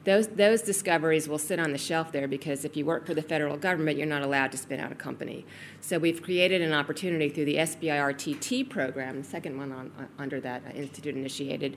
Those, 0.04 0.28
those 0.28 0.62
discoveries 0.62 1.28
will 1.28 1.38
sit 1.38 1.58
on 1.58 1.72
the 1.72 1.78
shelf 1.78 2.12
there 2.12 2.28
because 2.28 2.64
if 2.64 2.76
you 2.76 2.86
work 2.86 3.04
for 3.06 3.12
the 3.14 3.22
federal 3.22 3.56
government, 3.56 3.98
you're 3.98 4.06
not 4.06 4.22
allowed 4.22 4.52
to 4.52 4.58
spin 4.58 4.80
out 4.80 4.92
a 4.92 4.94
company. 4.94 5.44
So 5.80 5.98
we've 5.98 6.22
created 6.22 6.62
an 6.62 6.72
opportunity 6.72 7.28
through 7.28 7.46
the 7.46 7.56
SBIRTT 7.56 8.70
program, 8.70 9.18
the 9.18 9.28
second 9.28 9.58
one 9.58 9.72
on, 9.72 9.90
uh, 9.98 10.04
under 10.18 10.40
that 10.40 10.62
uh, 10.66 10.70
institute 10.70 11.14
initiated 11.14 11.76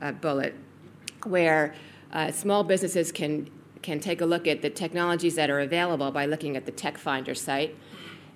uh, 0.00 0.12
bullet, 0.12 0.54
where 1.26 1.74
uh, 2.12 2.30
small 2.30 2.64
businesses 2.64 3.12
can 3.12 3.50
can 3.82 3.98
take 3.98 4.20
a 4.20 4.26
look 4.26 4.46
at 4.46 4.62
the 4.62 4.70
technologies 4.70 5.34
that 5.34 5.50
are 5.50 5.58
available 5.58 6.12
by 6.12 6.24
looking 6.24 6.56
at 6.56 6.66
the 6.66 6.72
Tech 6.72 6.96
Finder 6.96 7.34
site, 7.34 7.76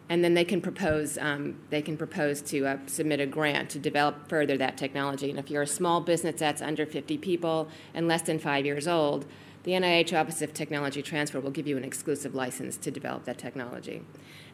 and 0.08 0.24
then 0.24 0.34
they 0.34 0.44
can 0.44 0.60
propose 0.60 1.18
um, 1.18 1.56
they 1.70 1.82
can 1.82 1.96
propose 1.96 2.42
to 2.42 2.66
uh, 2.66 2.78
submit 2.86 3.20
a 3.20 3.26
grant 3.26 3.70
to 3.70 3.78
develop 3.78 4.28
further 4.28 4.56
that 4.56 4.76
technology. 4.76 5.30
And 5.30 5.38
if 5.38 5.50
you're 5.50 5.62
a 5.62 5.66
small 5.66 6.00
business 6.00 6.40
that's 6.40 6.62
under 6.62 6.86
50 6.86 7.18
people 7.18 7.68
and 7.94 8.08
less 8.08 8.22
than 8.22 8.38
five 8.38 8.66
years 8.66 8.88
old, 8.88 9.26
the 9.62 9.72
NIH 9.72 10.18
Office 10.18 10.42
of 10.42 10.54
Technology 10.54 11.02
Transfer 11.02 11.40
will 11.40 11.50
give 11.50 11.66
you 11.66 11.76
an 11.76 11.84
exclusive 11.84 12.34
license 12.34 12.76
to 12.78 12.90
develop 12.90 13.24
that 13.24 13.38
technology. 13.38 14.02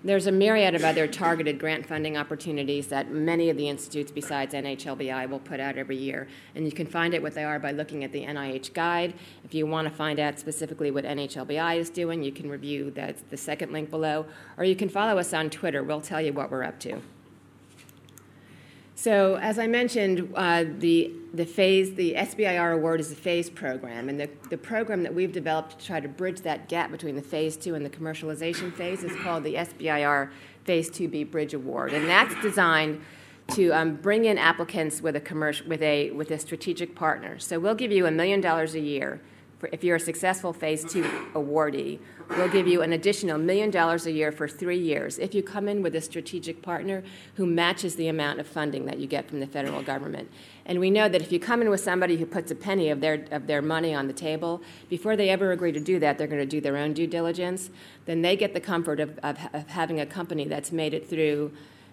There's 0.04 0.26
a 0.26 0.32
myriad 0.32 0.74
of 0.74 0.82
other 0.82 1.06
targeted 1.06 1.60
grant 1.60 1.86
funding 1.86 2.16
opportunities 2.16 2.88
that 2.88 3.12
many 3.12 3.50
of 3.50 3.56
the 3.56 3.68
institutes 3.68 4.10
besides 4.10 4.52
NHLBI 4.52 5.30
will 5.30 5.38
put 5.38 5.60
out 5.60 5.78
every 5.78 5.96
year. 5.96 6.26
And 6.56 6.64
you 6.64 6.72
can 6.72 6.88
find 6.88 7.14
out 7.14 7.22
what 7.22 7.34
they 7.34 7.44
are 7.44 7.60
by 7.60 7.70
looking 7.70 8.02
at 8.02 8.10
the 8.10 8.24
NIH 8.24 8.74
guide. 8.74 9.14
If 9.44 9.54
you 9.54 9.64
want 9.64 9.86
to 9.86 9.94
find 9.94 10.18
out 10.18 10.40
specifically 10.40 10.90
what 10.90 11.04
NHLBI 11.04 11.78
is 11.78 11.88
doing, 11.88 12.24
you 12.24 12.32
can 12.32 12.50
review 12.50 12.90
that, 12.96 13.30
the 13.30 13.36
second 13.36 13.70
link 13.70 13.90
below, 13.90 14.26
or 14.56 14.64
you 14.64 14.74
can 14.74 14.88
follow 14.88 15.18
us 15.18 15.32
on 15.32 15.50
Twitter. 15.50 15.84
We'll 15.84 16.00
tell 16.00 16.20
you 16.20 16.32
what 16.32 16.50
we're 16.50 16.64
up 16.64 16.80
to. 16.80 17.00
So, 19.02 19.34
as 19.34 19.58
I 19.58 19.66
mentioned, 19.66 20.32
uh, 20.36 20.64
the, 20.78 21.12
the 21.34 21.44
phase, 21.44 21.92
the 21.96 22.14
SBIR 22.14 22.74
award 22.74 23.00
is 23.00 23.10
a 23.10 23.16
phase 23.16 23.50
program, 23.50 24.08
and 24.08 24.20
the, 24.20 24.30
the 24.48 24.56
program 24.56 25.02
that 25.02 25.12
we've 25.12 25.32
developed 25.32 25.80
to 25.80 25.84
try 25.84 25.98
to 25.98 26.06
bridge 26.06 26.42
that 26.42 26.68
gap 26.68 26.92
between 26.92 27.16
the 27.16 27.22
phase 27.22 27.56
two 27.56 27.74
and 27.74 27.84
the 27.84 27.90
commercialization 27.90 28.72
phase 28.72 29.02
is 29.02 29.10
called 29.16 29.42
the 29.42 29.54
SBIR 29.54 30.30
Phase 30.62 30.88
2B 30.88 31.32
Bridge 31.32 31.52
Award, 31.52 31.92
and 31.92 32.08
that's 32.08 32.32
designed 32.42 33.00
to 33.54 33.72
um, 33.72 33.96
bring 33.96 34.24
in 34.24 34.38
applicants 34.38 35.02
with 35.02 35.16
a 35.16 35.20
commercial, 35.20 35.66
with 35.66 35.82
a 35.82 36.12
with 36.12 36.30
a 36.30 36.38
strategic 36.38 36.94
partner. 36.94 37.40
So 37.40 37.58
we'll 37.58 37.74
give 37.74 37.90
you 37.90 38.06
a 38.06 38.12
million 38.12 38.40
dollars 38.40 38.76
a 38.76 38.80
year 38.80 39.20
if 39.70 39.84
you're 39.84 39.96
a 39.96 40.00
successful 40.00 40.52
phase 40.52 40.84
two 40.84 41.04
awardee, 41.34 41.98
we'll 42.30 42.48
give 42.48 42.66
you 42.66 42.82
an 42.82 42.92
additional 42.92 43.38
million 43.38 43.70
dollars 43.70 44.06
a 44.06 44.12
year 44.12 44.32
for 44.32 44.48
three 44.48 44.78
years 44.78 45.18
if 45.18 45.34
you 45.34 45.42
come 45.42 45.68
in 45.68 45.82
with 45.82 45.94
a 45.94 46.00
strategic 46.00 46.62
partner 46.62 47.02
who 47.34 47.46
matches 47.46 47.94
the 47.96 48.08
amount 48.08 48.40
of 48.40 48.46
funding 48.46 48.86
that 48.86 48.98
you 48.98 49.06
get 49.06 49.28
from 49.28 49.40
the 49.40 49.46
federal 49.46 49.82
government. 49.82 50.30
And 50.66 50.80
we 50.80 50.90
know 50.90 51.08
that 51.08 51.20
if 51.20 51.32
you 51.32 51.40
come 51.40 51.62
in 51.62 51.70
with 51.70 51.80
somebody 51.80 52.16
who 52.16 52.26
puts 52.26 52.50
a 52.50 52.54
penny 52.54 52.90
of 52.90 53.00
their, 53.00 53.24
of 53.30 53.46
their 53.46 53.62
money 53.62 53.94
on 53.94 54.06
the 54.06 54.12
table, 54.12 54.62
before 54.88 55.16
they 55.16 55.28
ever 55.28 55.52
agree 55.52 55.72
to 55.72 55.80
do 55.80 55.98
that, 56.00 56.18
they're 56.18 56.26
going 56.26 56.40
to 56.40 56.46
do 56.46 56.60
their 56.60 56.76
own 56.76 56.92
due 56.92 57.06
diligence. 57.06 57.70
Then 58.06 58.22
they 58.22 58.36
get 58.36 58.54
the 58.54 58.60
comfort 58.60 59.00
of, 59.00 59.18
of, 59.22 59.38
of 59.52 59.68
having 59.68 60.00
a 60.00 60.06
company 60.06 60.46
that's 60.46 60.72
made 60.72 60.94
it 60.94 61.08
through 61.08 61.52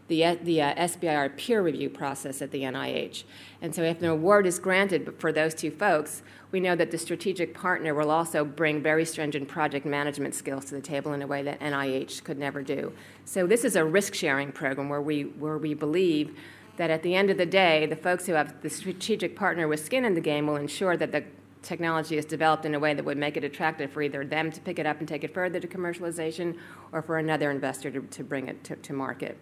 the, 0.10 0.38
the 0.44 0.62
uh, 0.62 0.74
SBIR 0.76 1.38
peer 1.38 1.62
review 1.62 1.90
process 1.90 2.42
at 2.42 2.52
the 2.52 2.64
NIH. 2.64 3.24
And 3.62 3.74
so, 3.74 3.84
if 3.84 4.02
an 4.02 4.10
award 4.10 4.46
is 4.46 4.60
granted 4.60 5.14
for 5.20 5.32
those 5.32 5.54
two 5.54 5.72
folks, 5.72 6.22
we 6.52 6.60
know 6.60 6.76
that 6.76 6.92
the 6.92 6.98
strategic 6.98 7.54
partner 7.54 7.94
will 7.94 8.12
also 8.12 8.44
bring 8.44 8.82
very 8.82 9.06
stringent 9.06 9.48
project 9.48 9.86
management 9.86 10.36
skills 10.36 10.66
to 10.66 10.76
the 10.76 10.82
table 10.82 11.14
in 11.14 11.22
a 11.22 11.28
way 11.28 11.44
that 11.44 11.60
NIH 11.60 12.24
could 12.24 12.38
never 12.38 12.62
do. 12.62 12.92
So, 13.24 13.48
this 13.48 13.64
is 13.64 13.76
a 13.76 13.86
risk 13.86 14.14
sharing 14.14 14.52
program 14.52 14.90
where 14.90 15.02
we, 15.02 15.24
where 15.24 15.58
we 15.58 15.74
believe 15.74 16.36
that 16.78 16.90
at 16.90 17.04
the 17.04 17.16
end 17.16 17.30
of 17.30 17.38
the 17.38 17.46
day, 17.46 17.86
the 17.86 17.96
folks 17.96 18.26
who 18.26 18.34
have 18.34 18.62
the 18.62 18.70
strategic 18.70 19.36
partner 19.36 19.68
with 19.68 19.84
skin 19.84 20.06
in 20.06 20.16
the 20.16 20.22
game 20.22 20.48
will 20.48 20.56
ensure 20.56 20.98
that 20.98 21.12
the 21.12 21.24
technology 21.62 22.18
is 22.18 22.26
developed 22.26 22.66
in 22.66 22.74
a 22.74 22.80
way 22.80 22.94
that 22.94 23.04
would 23.04 23.18
make 23.18 23.38
it 23.38 23.44
attractive 23.44 23.92
for 23.92 24.02
either 24.02 24.24
them 24.26 24.52
to 24.52 24.62
pick 24.62 24.80
it 24.80 24.86
up 24.86 25.00
and 25.00 25.08
take 25.08 25.24
it 25.24 25.34
further 25.34 25.60
to 25.60 25.68
commercialization 25.68 26.58
or 26.92 27.02
for 27.02 27.18
another 27.18 27.52
investor 27.52 27.92
to, 27.92 28.02
to 28.02 28.24
bring 28.24 28.48
it 28.48 28.64
to, 28.64 28.76
to 28.78 28.94
market. 28.94 29.38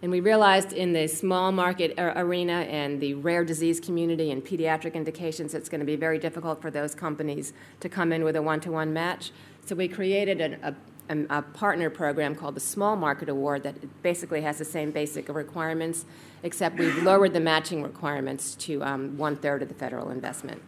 And 0.00 0.12
we 0.12 0.20
realized 0.20 0.72
in 0.72 0.92
the 0.92 1.08
small 1.08 1.50
market 1.50 1.94
arena 1.98 2.52
and 2.52 3.00
the 3.00 3.14
rare 3.14 3.44
disease 3.44 3.80
community 3.80 4.30
and 4.30 4.44
pediatric 4.44 4.94
indications, 4.94 5.54
it's 5.54 5.68
going 5.68 5.80
to 5.80 5.86
be 5.86 5.96
very 5.96 6.18
difficult 6.18 6.62
for 6.62 6.70
those 6.70 6.94
companies 6.94 7.52
to 7.80 7.88
come 7.88 8.12
in 8.12 8.22
with 8.22 8.36
a 8.36 8.42
one 8.42 8.60
to 8.60 8.70
one 8.70 8.92
match. 8.92 9.32
So 9.64 9.74
we 9.74 9.88
created 9.88 10.40
an, 10.40 10.76
a, 11.10 11.38
a, 11.38 11.42
partner 11.42 11.90
program 11.90 12.36
called 12.36 12.54
the 12.54 12.60
Small 12.60 12.94
Market 12.94 13.28
Award 13.28 13.64
that 13.64 14.02
basically 14.02 14.42
has 14.42 14.58
the 14.58 14.64
same 14.64 14.92
basic 14.92 15.28
requirements, 15.28 16.04
except 16.44 16.78
we've 16.78 17.02
lowered 17.02 17.32
the 17.32 17.40
matching 17.40 17.82
requirements 17.82 18.54
to 18.54 18.82
um, 18.84 19.18
one 19.18 19.36
third 19.36 19.62
of 19.62 19.68
the 19.68 19.74
federal 19.74 20.10
investment. 20.10 20.62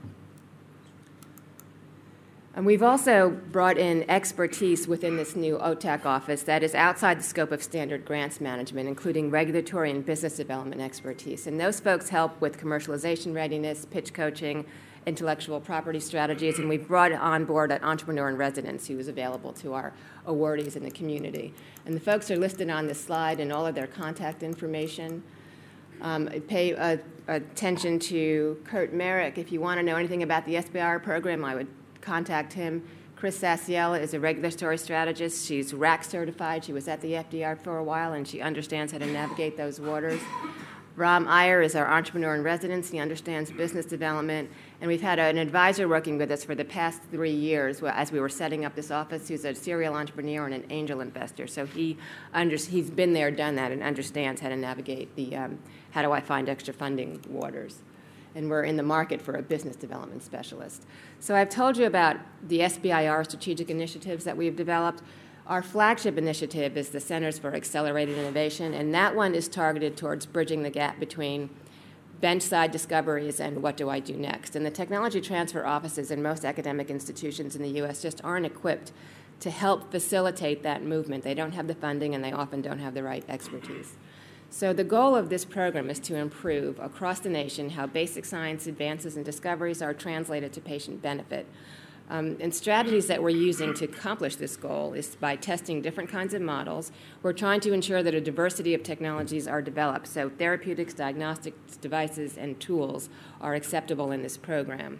And 2.54 2.66
we've 2.66 2.82
also 2.82 3.30
brought 3.30 3.78
in 3.78 4.08
expertise 4.10 4.88
within 4.88 5.16
this 5.16 5.36
new 5.36 5.56
OTAC 5.58 6.04
office 6.04 6.42
that 6.42 6.64
is 6.64 6.74
outside 6.74 7.20
the 7.20 7.22
scope 7.22 7.52
of 7.52 7.62
standard 7.62 8.04
grants 8.04 8.40
management, 8.40 8.88
including 8.88 9.30
regulatory 9.30 9.90
and 9.90 10.04
business 10.04 10.36
development 10.36 10.80
expertise. 10.80 11.46
And 11.46 11.60
those 11.60 11.78
folks 11.78 12.08
help 12.08 12.40
with 12.40 12.58
commercialization 12.58 13.34
readiness, 13.34 13.84
pitch 13.84 14.12
coaching, 14.12 14.66
intellectual 15.06 15.60
property 15.60 16.00
strategies, 16.00 16.58
and 16.58 16.68
we've 16.68 16.86
brought 16.86 17.12
on 17.12 17.44
board 17.44 17.70
an 17.70 17.82
entrepreneur 17.84 18.28
in 18.28 18.36
residence 18.36 18.88
who 18.88 18.98
is 18.98 19.06
available 19.06 19.52
to 19.52 19.72
our 19.72 19.92
awardees 20.26 20.76
in 20.76 20.82
the 20.82 20.90
community. 20.90 21.54
And 21.86 21.94
the 21.94 22.00
folks 22.00 22.30
are 22.32 22.36
listed 22.36 22.68
on 22.68 22.88
this 22.88 23.02
slide 23.02 23.38
and 23.38 23.52
all 23.52 23.66
of 23.66 23.76
their 23.76 23.86
contact 23.86 24.42
information. 24.42 25.22
Um, 26.02 26.26
pay 26.48 26.74
uh, 26.74 26.96
attention 27.28 27.98
to 28.00 28.60
Kurt 28.64 28.92
Marek. 28.92 29.38
If 29.38 29.52
you 29.52 29.60
want 29.60 29.78
to 29.78 29.82
know 29.82 29.96
anything 29.96 30.22
about 30.22 30.46
the 30.46 30.56
SBR 30.56 31.02
program, 31.02 31.44
I 31.44 31.54
would 31.54 31.68
contact 32.00 32.52
him. 32.52 32.82
Chris 33.16 33.38
Sasiela 33.38 34.00
is 34.00 34.14
a 34.14 34.20
regulatory 34.20 34.78
strategist. 34.78 35.46
She's 35.46 35.74
RAC 35.74 36.04
certified. 36.04 36.64
She 36.64 36.72
was 36.72 36.88
at 36.88 37.02
the 37.02 37.12
FDA 37.12 37.62
for 37.62 37.76
a 37.76 37.84
while 37.84 38.14
and 38.14 38.26
she 38.26 38.40
understands 38.40 38.92
how 38.92 38.98
to 38.98 39.06
navigate 39.06 39.58
those 39.58 39.78
waters. 39.78 40.20
Ram 40.96 41.28
Iyer 41.28 41.62
is 41.62 41.76
our 41.76 41.86
entrepreneur 41.86 42.34
in 42.34 42.42
residence. 42.42 42.90
He 42.90 42.98
understands 42.98 43.50
business 43.50 43.86
development. 43.86 44.50
And 44.80 44.88
we've 44.88 45.02
had 45.02 45.18
an 45.18 45.38
advisor 45.38 45.86
working 45.86 46.18
with 46.18 46.30
us 46.30 46.44
for 46.44 46.54
the 46.54 46.64
past 46.64 47.02
three 47.10 47.30
years 47.30 47.82
as 47.82 48.10
we 48.10 48.20
were 48.20 48.28
setting 48.28 48.64
up 48.64 48.74
this 48.74 48.90
office 48.90 49.28
who's 49.28 49.44
a 49.44 49.54
serial 49.54 49.94
entrepreneur 49.94 50.46
and 50.46 50.54
an 50.54 50.64
angel 50.70 51.00
investor. 51.00 51.46
So 51.46 51.66
he 51.66 51.98
under, 52.32 52.56
he's 52.56 52.90
been 52.90 53.12
there, 53.12 53.30
done 53.30 53.54
that, 53.56 53.70
and 53.70 53.82
understands 53.82 54.40
how 54.40 54.48
to 54.48 54.56
navigate 54.56 55.14
the 55.16 55.36
um, 55.36 55.58
how 55.90 56.02
do 56.02 56.12
I 56.12 56.20
find 56.20 56.48
extra 56.48 56.72
funding 56.72 57.20
waters 57.28 57.80
and 58.34 58.48
we're 58.48 58.64
in 58.64 58.76
the 58.76 58.82
market 58.82 59.20
for 59.20 59.34
a 59.34 59.42
business 59.42 59.76
development 59.76 60.22
specialist. 60.22 60.84
So 61.18 61.34
I've 61.34 61.50
told 61.50 61.76
you 61.76 61.86
about 61.86 62.16
the 62.46 62.60
SBIR 62.60 63.24
strategic 63.24 63.70
initiatives 63.70 64.24
that 64.24 64.36
we've 64.36 64.56
developed. 64.56 65.02
Our 65.46 65.62
flagship 65.62 66.16
initiative 66.16 66.76
is 66.76 66.90
the 66.90 67.00
Centers 67.00 67.38
for 67.38 67.54
Accelerated 67.54 68.16
Innovation, 68.16 68.72
and 68.72 68.94
that 68.94 69.16
one 69.16 69.34
is 69.34 69.48
targeted 69.48 69.96
towards 69.96 70.26
bridging 70.26 70.62
the 70.62 70.70
gap 70.70 71.00
between 71.00 71.50
benchside 72.22 72.70
discoveries 72.70 73.40
and 73.40 73.62
what 73.62 73.76
do 73.76 73.88
I 73.88 73.98
do 73.98 74.14
next. 74.14 74.54
And 74.54 74.64
the 74.64 74.70
technology 74.70 75.20
transfer 75.20 75.66
offices 75.66 76.10
in 76.10 76.22
most 76.22 76.44
academic 76.44 76.90
institutions 76.90 77.56
in 77.56 77.62
the 77.62 77.70
U.S. 77.70 78.02
just 78.02 78.22
aren't 78.22 78.46
equipped 78.46 78.92
to 79.40 79.50
help 79.50 79.90
facilitate 79.90 80.62
that 80.62 80.84
movement. 80.84 81.24
They 81.24 81.34
don't 81.34 81.52
have 81.52 81.66
the 81.66 81.74
funding 81.74 82.14
and 82.14 82.22
they 82.22 82.32
often 82.32 82.60
don't 82.60 82.78
have 82.78 82.94
the 82.94 83.02
right 83.02 83.24
expertise. 83.28 83.94
So, 84.52 84.72
the 84.72 84.82
goal 84.82 85.14
of 85.14 85.28
this 85.28 85.44
program 85.44 85.88
is 85.88 86.00
to 86.00 86.16
improve 86.16 86.80
across 86.80 87.20
the 87.20 87.28
nation 87.28 87.70
how 87.70 87.86
basic 87.86 88.24
science 88.24 88.66
advances 88.66 89.14
and 89.14 89.24
discoveries 89.24 89.80
are 89.80 89.94
translated 89.94 90.52
to 90.54 90.60
patient 90.60 91.00
benefit. 91.00 91.46
Um, 92.10 92.36
and 92.40 92.52
strategies 92.52 93.06
that 93.06 93.22
we're 93.22 93.30
using 93.30 93.72
to 93.74 93.84
accomplish 93.84 94.34
this 94.34 94.56
goal 94.56 94.94
is 94.94 95.14
by 95.14 95.36
testing 95.36 95.80
different 95.80 96.10
kinds 96.10 96.34
of 96.34 96.42
models. 96.42 96.90
We're 97.22 97.32
trying 97.32 97.60
to 97.60 97.72
ensure 97.72 98.02
that 98.02 98.12
a 98.12 98.20
diversity 98.20 98.74
of 98.74 98.82
technologies 98.82 99.46
are 99.46 99.62
developed, 99.62 100.08
so 100.08 100.28
therapeutics, 100.28 100.94
diagnostics, 100.94 101.76
devices, 101.76 102.36
and 102.36 102.58
tools 102.58 103.08
are 103.40 103.54
acceptable 103.54 104.10
in 104.10 104.22
this 104.22 104.36
program. 104.36 104.98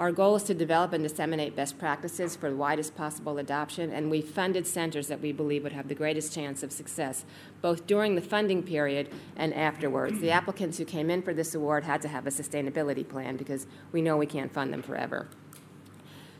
Our 0.00 0.12
goal 0.12 0.34
is 0.36 0.44
to 0.44 0.54
develop 0.54 0.94
and 0.94 1.02
disseminate 1.04 1.54
best 1.54 1.78
practices 1.78 2.34
for 2.34 2.48
the 2.48 2.56
widest 2.56 2.96
possible 2.96 3.36
adoption, 3.36 3.92
and 3.92 4.10
we 4.10 4.22
funded 4.22 4.66
centers 4.66 5.08
that 5.08 5.20
we 5.20 5.30
believe 5.30 5.62
would 5.62 5.74
have 5.74 5.88
the 5.88 5.94
greatest 5.94 6.34
chance 6.34 6.62
of 6.62 6.72
success, 6.72 7.26
both 7.60 7.86
during 7.86 8.14
the 8.14 8.22
funding 8.22 8.62
period 8.62 9.10
and 9.36 9.52
afterwards. 9.52 10.18
The 10.18 10.30
applicants 10.30 10.78
who 10.78 10.86
came 10.86 11.10
in 11.10 11.20
for 11.20 11.34
this 11.34 11.54
award 11.54 11.84
had 11.84 12.00
to 12.00 12.08
have 12.08 12.26
a 12.26 12.30
sustainability 12.30 13.06
plan 13.06 13.36
because 13.36 13.66
we 13.92 14.00
know 14.00 14.16
we 14.16 14.24
can't 14.24 14.50
fund 14.50 14.72
them 14.72 14.80
forever. 14.80 15.28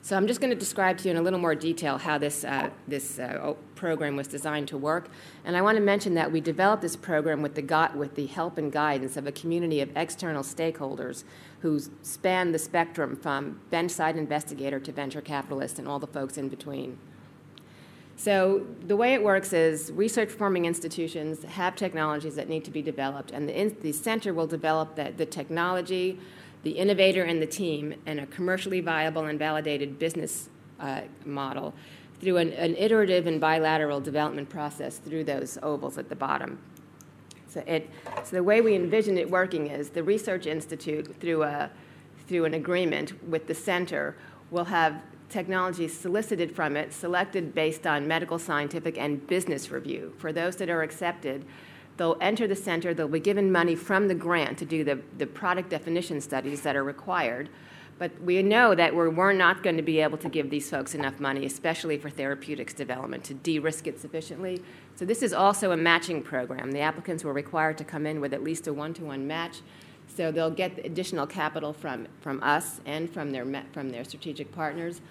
So 0.02 0.16
I'm 0.16 0.26
just 0.26 0.40
going 0.40 0.50
to 0.50 0.58
describe 0.58 0.96
to 0.98 1.04
you 1.04 1.10
in 1.10 1.18
a 1.18 1.22
little 1.22 1.38
more 1.38 1.54
detail 1.54 1.98
how 1.98 2.16
this, 2.16 2.42
uh, 2.42 2.70
this 2.88 3.18
uh, 3.18 3.54
program 3.74 4.16
was 4.16 4.26
designed 4.26 4.66
to 4.68 4.78
work. 4.78 5.10
And 5.44 5.56
I 5.56 5.62
want 5.62 5.76
to 5.76 5.82
mention 5.82 6.14
that 6.14 6.32
we 6.32 6.40
developed 6.40 6.80
this 6.80 6.96
program 6.96 7.42
with 7.42 7.54
the, 7.54 7.90
with 7.94 8.14
the 8.14 8.26
help 8.26 8.56
and 8.56 8.72
guidance 8.72 9.18
of 9.18 9.26
a 9.26 9.32
community 9.32 9.82
of 9.82 9.90
external 9.94 10.42
stakeholders 10.42 11.24
who 11.60 11.78
span 12.02 12.52
the 12.52 12.58
spectrum 12.58 13.14
from 13.14 13.60
bench-side 13.68 14.16
investigator 14.16 14.80
to 14.80 14.90
venture 14.90 15.20
capitalist 15.20 15.78
and 15.78 15.86
all 15.86 15.98
the 15.98 16.06
folks 16.06 16.38
in 16.38 16.48
between. 16.48 16.98
So 18.16 18.66
the 18.86 18.96
way 18.96 19.14
it 19.14 19.22
works 19.22 19.52
is 19.52 19.92
research-forming 19.92 20.64
institutions 20.64 21.42
have 21.44 21.76
technologies 21.76 22.36
that 22.36 22.48
need 22.48 22.64
to 22.64 22.70
be 22.70 22.82
developed, 22.82 23.30
and 23.30 23.48
the, 23.48 23.74
the 23.80 23.92
center 23.92 24.34
will 24.34 24.46
develop 24.46 24.94
the, 24.96 25.12
the 25.16 25.24
technology, 25.24 26.18
the 26.62 26.72
innovator 26.72 27.22
and 27.22 27.40
the 27.40 27.46
team 27.46 27.94
in 28.06 28.18
a 28.18 28.26
commercially 28.26 28.80
viable 28.80 29.24
and 29.24 29.38
validated 29.38 29.98
business 29.98 30.48
uh, 30.78 31.02
model 31.24 31.74
through 32.20 32.36
an, 32.36 32.52
an, 32.52 32.76
iterative 32.76 33.26
and 33.26 33.40
bilateral 33.40 34.00
development 34.00 34.48
process 34.48 34.98
through 34.98 35.24
those 35.24 35.58
ovals 35.62 35.96
at 35.96 36.08
the 36.08 36.16
bottom. 36.16 36.58
So, 37.48 37.62
it, 37.66 37.88
so 38.24 38.36
the 38.36 38.42
way 38.42 38.60
we 38.60 38.74
envision 38.74 39.16
it 39.16 39.28
working 39.28 39.68
is 39.68 39.90
the 39.90 40.02
Research 40.02 40.46
Institute, 40.46 41.18
through, 41.18 41.42
a, 41.42 41.70
through 42.28 42.44
an 42.44 42.54
agreement 42.54 43.22
with 43.28 43.46
the 43.46 43.54
center, 43.54 44.16
will 44.50 44.66
have 44.66 45.02
technology 45.30 45.88
solicited 45.88 46.54
from 46.54 46.76
it, 46.76 46.92
selected 46.92 47.54
based 47.54 47.86
on 47.86 48.06
medical, 48.06 48.38
scientific, 48.38 48.98
and 48.98 49.26
business 49.26 49.70
review. 49.70 50.12
For 50.18 50.32
those 50.32 50.56
that 50.56 50.68
are 50.68 50.82
accepted, 50.82 51.44
They'll 52.00 52.16
enter 52.22 52.48
the 52.48 52.56
center, 52.56 52.94
they'll 52.94 53.08
be 53.08 53.20
given 53.20 53.52
money 53.52 53.74
from 53.74 54.08
the 54.08 54.14
grant 54.14 54.56
to 54.56 54.64
do 54.64 54.84
the, 54.84 55.00
the 55.18 55.26
product 55.26 55.68
definition 55.68 56.22
studies 56.22 56.62
that 56.62 56.74
are 56.74 56.82
required. 56.82 57.50
But 57.98 58.18
we 58.22 58.42
know 58.42 58.74
that 58.74 58.94
we're, 58.94 59.10
we're 59.10 59.34
not 59.34 59.62
going 59.62 59.76
to 59.76 59.82
be 59.82 60.00
able 60.00 60.16
to 60.16 60.30
give 60.30 60.48
these 60.48 60.70
folks 60.70 60.94
enough 60.94 61.20
money, 61.20 61.44
especially 61.44 61.98
for 61.98 62.08
therapeutics 62.08 62.72
development, 62.72 63.24
to 63.24 63.34
de 63.34 63.58
risk 63.58 63.86
it 63.86 64.00
sufficiently. 64.00 64.62
So, 64.96 65.04
this 65.04 65.22
is 65.22 65.34
also 65.34 65.72
a 65.72 65.76
matching 65.76 66.22
program. 66.22 66.72
The 66.72 66.80
applicants 66.80 67.22
were 67.22 67.34
required 67.34 67.76
to 67.76 67.84
come 67.84 68.06
in 68.06 68.18
with 68.18 68.32
at 68.32 68.42
least 68.42 68.66
a 68.66 68.72
one 68.72 68.94
to 68.94 69.04
one 69.04 69.26
match. 69.26 69.60
So, 70.06 70.32
they'll 70.32 70.50
get 70.50 70.78
additional 70.82 71.26
capital 71.26 71.74
from, 71.74 72.08
from 72.22 72.42
us 72.42 72.80
and 72.86 73.12
from 73.12 73.30
their, 73.30 73.44
from 73.74 73.90
their 73.90 74.04
strategic 74.04 74.52
partners. 74.52 75.02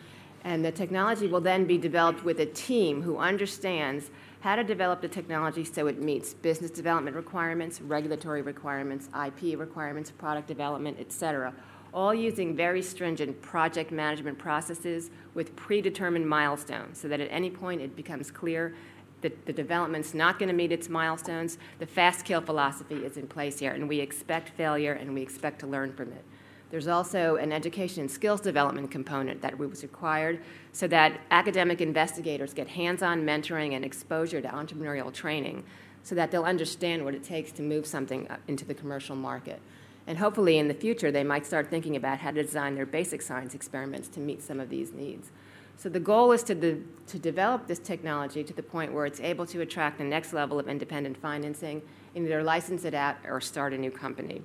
And 0.44 0.66
the 0.66 0.72
technology 0.72 1.28
will 1.28 1.42
then 1.42 1.66
be 1.66 1.78
developed 1.78 2.24
with 2.24 2.40
a 2.40 2.48
team 2.48 3.04
who 3.04 3.20
understands 3.20 4.10
how 4.42 4.56
to 4.56 4.64
develop 4.64 5.02
the 5.02 5.08
technology 5.08 5.66
so 5.66 5.88
it 5.88 6.02
meets 6.02 6.34
business 6.34 6.72
development 6.72 7.16
requirements, 7.16 7.82
regulatory 7.82 8.42
requirements, 8.42 9.10
IP 9.26 9.60
requirements, 9.60 10.12
product 10.12 10.48
development, 10.48 10.98
et 11.00 11.12
cetera, 11.12 11.54
all 11.94 12.14
using 12.14 12.56
very 12.56 12.82
stringent 12.82 13.42
project 13.42 13.92
management 13.92 14.38
processes 14.38 15.10
with 15.34 15.56
predetermined 15.56 16.28
milestones 16.28 17.00
so 17.00 17.08
that 17.08 17.20
at 17.20 17.28
any 17.32 17.50
point 17.50 17.82
it 17.82 17.96
becomes 17.96 18.32
clear 18.32 18.74
that 19.22 19.46
the 19.46 19.52
development's 19.52 20.14
not 20.14 20.40
going 20.40 20.48
to 20.48 20.56
meet 20.56 20.72
its 20.72 20.88
milestones. 20.88 21.58
The 21.80 21.86
fast 21.86 22.24
kill 22.24 22.40
philosophy 22.40 22.96
is 22.96 23.18
in 23.18 23.28
place 23.28 23.60
here, 23.60 23.74
and 23.74 23.90
we 23.90 24.00
expect 24.00 24.50
failure 24.50 24.94
and 24.94 25.14
we 25.14 25.22
expect 25.22 25.60
to 25.60 25.68
learn 25.68 25.92
from 25.92 26.14
it. 26.14 26.24
There's 26.70 26.88
also 26.88 27.38
an 27.38 27.52
education 27.52 28.02
and 28.02 28.12
skills 28.12 28.42
development 28.42 28.92
component 28.92 29.42
that 29.42 29.58
was 29.58 29.82
required 29.82 30.42
so 30.72 30.88
that 30.88 31.20
academic 31.32 31.82
investigators 31.82 32.54
get 32.54 32.68
hands 32.68 33.02
on 33.02 33.24
mentoring 33.24 33.74
and 33.76 33.84
exposure 33.84 34.40
to 34.40 34.48
entrepreneurial 34.48 35.12
training 35.12 35.64
so 36.04 36.16
that 36.16 36.32
they'll 36.32 36.44
understand 36.44 37.04
what 37.04 37.16
it 37.16 37.24
takes 37.24 37.52
to 37.54 37.62
move 37.62 37.86
something 37.86 38.28
into 38.48 38.66
the 38.66 38.74
commercial 38.74 39.16
market. 39.16 39.60
And 40.08 40.18
hopefully 40.18 40.58
in 40.58 40.68
the 40.68 40.74
future, 40.74 41.12
they 41.12 41.24
might 41.24 41.46
start 41.46 41.70
thinking 41.70 41.96
about 41.96 42.20
how 42.20 42.32
to 42.32 42.42
design 42.42 42.76
their 42.76 42.86
basic 42.86 43.22
science 43.22 43.54
experiments 43.54 44.08
to 44.10 44.20
meet 44.20 44.42
some 44.42 44.60
of 44.60 44.70
these 44.70 44.92
needs. 44.94 45.32
So 45.78 45.88
the 45.88 46.00
goal 46.00 46.32
is 46.32 46.44
to, 46.44 46.56
de- 46.56 46.82
to 47.08 47.20
develop 47.20 47.68
this 47.68 47.80
technology 47.80 48.44
to 48.44 48.54
the 48.54 48.64
point 48.64 48.94
where 48.94 49.06
it's 49.06 49.20
able 49.20 49.46
to 49.48 49.62
attract 49.62 49.98
the 49.98 50.04
next 50.04 50.34
level 50.34 50.60
of 50.60 50.68
independent 50.68 51.18
financing, 51.18 51.82
either 52.16 52.44
license 52.44 52.86
it 52.86 52.94
out 52.94 53.18
or 53.28 53.40
start 53.40 53.74
a 53.74 53.78
new 53.78 53.92
company. 53.92 54.42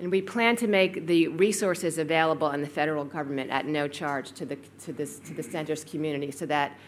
And 0.00 0.10
we 0.10 0.22
plan 0.22 0.54
to 0.56 0.68
make 0.68 1.06
the 1.06 1.28
resources 1.28 1.98
available 1.98 2.50
in 2.50 2.60
the 2.60 2.68
federal 2.68 3.04
government 3.04 3.50
at 3.50 3.66
no 3.66 3.88
charge 3.88 4.32
to 4.32 4.46
the, 4.46 4.56
to 4.84 4.92
this, 4.92 5.18
to 5.20 5.34
the 5.34 5.42
center's 5.42 5.84
community 5.84 6.30
so 6.30 6.46
that 6.46 6.78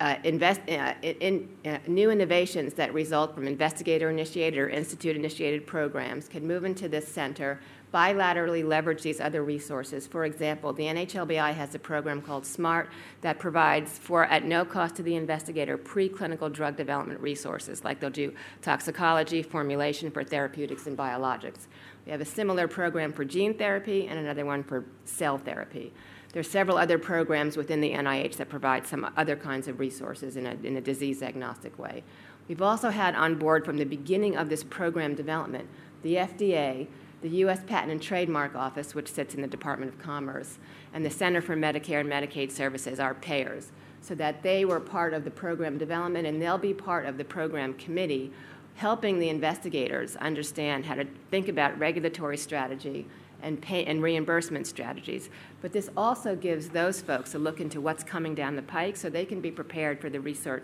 uh, 0.00 0.16
invest, 0.24 0.60
uh, 0.68 0.94
in, 1.02 1.48
uh, 1.64 1.78
new 1.86 2.10
innovations 2.10 2.74
that 2.74 2.94
result 2.94 3.34
from 3.34 3.46
investigator 3.46 4.10
initiated 4.10 4.58
or 4.58 4.68
institute 4.68 5.16
initiated 5.16 5.66
programs 5.66 6.28
can 6.28 6.46
move 6.46 6.64
into 6.64 6.88
this 6.88 7.06
center 7.06 7.58
bilaterally 7.92 8.66
leverage 8.66 9.02
these 9.02 9.20
other 9.20 9.42
resources. 9.42 10.06
For 10.06 10.24
example, 10.24 10.72
the 10.72 10.84
NHLBI 10.84 11.54
has 11.54 11.74
a 11.74 11.78
program 11.78 12.20
called 12.20 12.44
SMART 12.44 12.90
that 13.22 13.38
provides, 13.38 13.98
for 13.98 14.24
at 14.26 14.44
no 14.44 14.64
cost 14.64 14.96
to 14.96 15.02
the 15.02 15.16
investigator, 15.16 15.78
preclinical 15.78 16.52
drug 16.52 16.76
development 16.76 17.20
resources, 17.20 17.84
like 17.84 17.98
they'll 17.98 18.10
do 18.10 18.32
toxicology, 18.60 19.42
formulation 19.42 20.10
for 20.10 20.22
therapeutics 20.22 20.86
and 20.86 20.98
biologics. 20.98 21.66
We 22.08 22.12
have 22.12 22.22
a 22.22 22.24
similar 22.24 22.68
program 22.68 23.12
for 23.12 23.22
gene 23.22 23.52
therapy 23.52 24.06
and 24.06 24.18
another 24.18 24.46
one 24.46 24.62
for 24.62 24.86
cell 25.04 25.36
therapy. 25.36 25.92
There 26.32 26.40
are 26.40 26.42
several 26.42 26.78
other 26.78 26.96
programs 26.96 27.54
within 27.54 27.82
the 27.82 27.92
NIH 27.92 28.36
that 28.36 28.48
provide 28.48 28.86
some 28.86 29.12
other 29.18 29.36
kinds 29.36 29.68
of 29.68 29.78
resources 29.78 30.38
in 30.38 30.46
a, 30.46 30.56
in 30.64 30.78
a 30.78 30.80
disease 30.80 31.22
agnostic 31.22 31.78
way. 31.78 32.02
We've 32.48 32.62
also 32.62 32.88
had 32.88 33.14
on 33.14 33.34
board 33.34 33.66
from 33.66 33.76
the 33.76 33.84
beginning 33.84 34.38
of 34.38 34.48
this 34.48 34.64
program 34.64 35.16
development 35.16 35.68
the 36.02 36.14
FDA, 36.14 36.86
the 37.20 37.28
U.S. 37.28 37.60
Patent 37.66 37.92
and 37.92 38.00
Trademark 38.00 38.54
Office, 38.54 38.94
which 38.94 39.12
sits 39.12 39.34
in 39.34 39.42
the 39.42 39.46
Department 39.46 39.92
of 39.92 40.00
Commerce, 40.00 40.58
and 40.94 41.04
the 41.04 41.10
Center 41.10 41.42
for 41.42 41.56
Medicare 41.56 42.00
and 42.00 42.08
Medicaid 42.08 42.50
Services 42.50 42.98
our 42.98 43.12
payers, 43.12 43.70
so 44.00 44.14
that 44.14 44.42
they 44.42 44.64
were 44.64 44.80
part 44.80 45.12
of 45.12 45.24
the 45.24 45.30
program 45.30 45.76
development 45.76 46.26
and 46.26 46.40
they'll 46.40 46.56
be 46.56 46.72
part 46.72 47.04
of 47.04 47.18
the 47.18 47.24
program 47.24 47.74
committee, 47.74 48.32
helping 48.78 49.18
the 49.18 49.28
investigators 49.28 50.14
understand 50.16 50.86
how 50.86 50.94
to 50.94 51.04
think 51.32 51.48
about 51.48 51.76
regulatory 51.80 52.36
strategy 52.36 53.04
and, 53.42 53.60
pay, 53.60 53.84
and 53.84 54.00
reimbursement 54.00 54.68
strategies. 54.68 55.30
But 55.60 55.72
this 55.72 55.90
also 55.96 56.36
gives 56.36 56.68
those 56.68 57.00
folks 57.00 57.34
a 57.34 57.40
look 57.40 57.60
into 57.60 57.80
what's 57.80 58.04
coming 58.04 58.36
down 58.36 58.54
the 58.54 58.62
pike 58.62 58.96
so 58.96 59.10
they 59.10 59.24
can 59.24 59.40
be 59.40 59.50
prepared 59.50 60.00
for 60.00 60.08
the 60.08 60.20
research, 60.20 60.62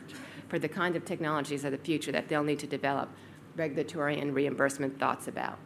for 0.48 0.60
the 0.60 0.68
kind 0.68 0.94
of 0.94 1.04
technologies 1.04 1.64
of 1.64 1.72
the 1.72 1.78
future 1.78 2.12
that 2.12 2.28
they'll 2.28 2.44
need 2.44 2.60
to 2.60 2.68
develop 2.68 3.08
regulatory 3.56 4.20
and 4.20 4.32
reimbursement 4.32 4.96
thoughts 5.00 5.26
about. 5.26 5.58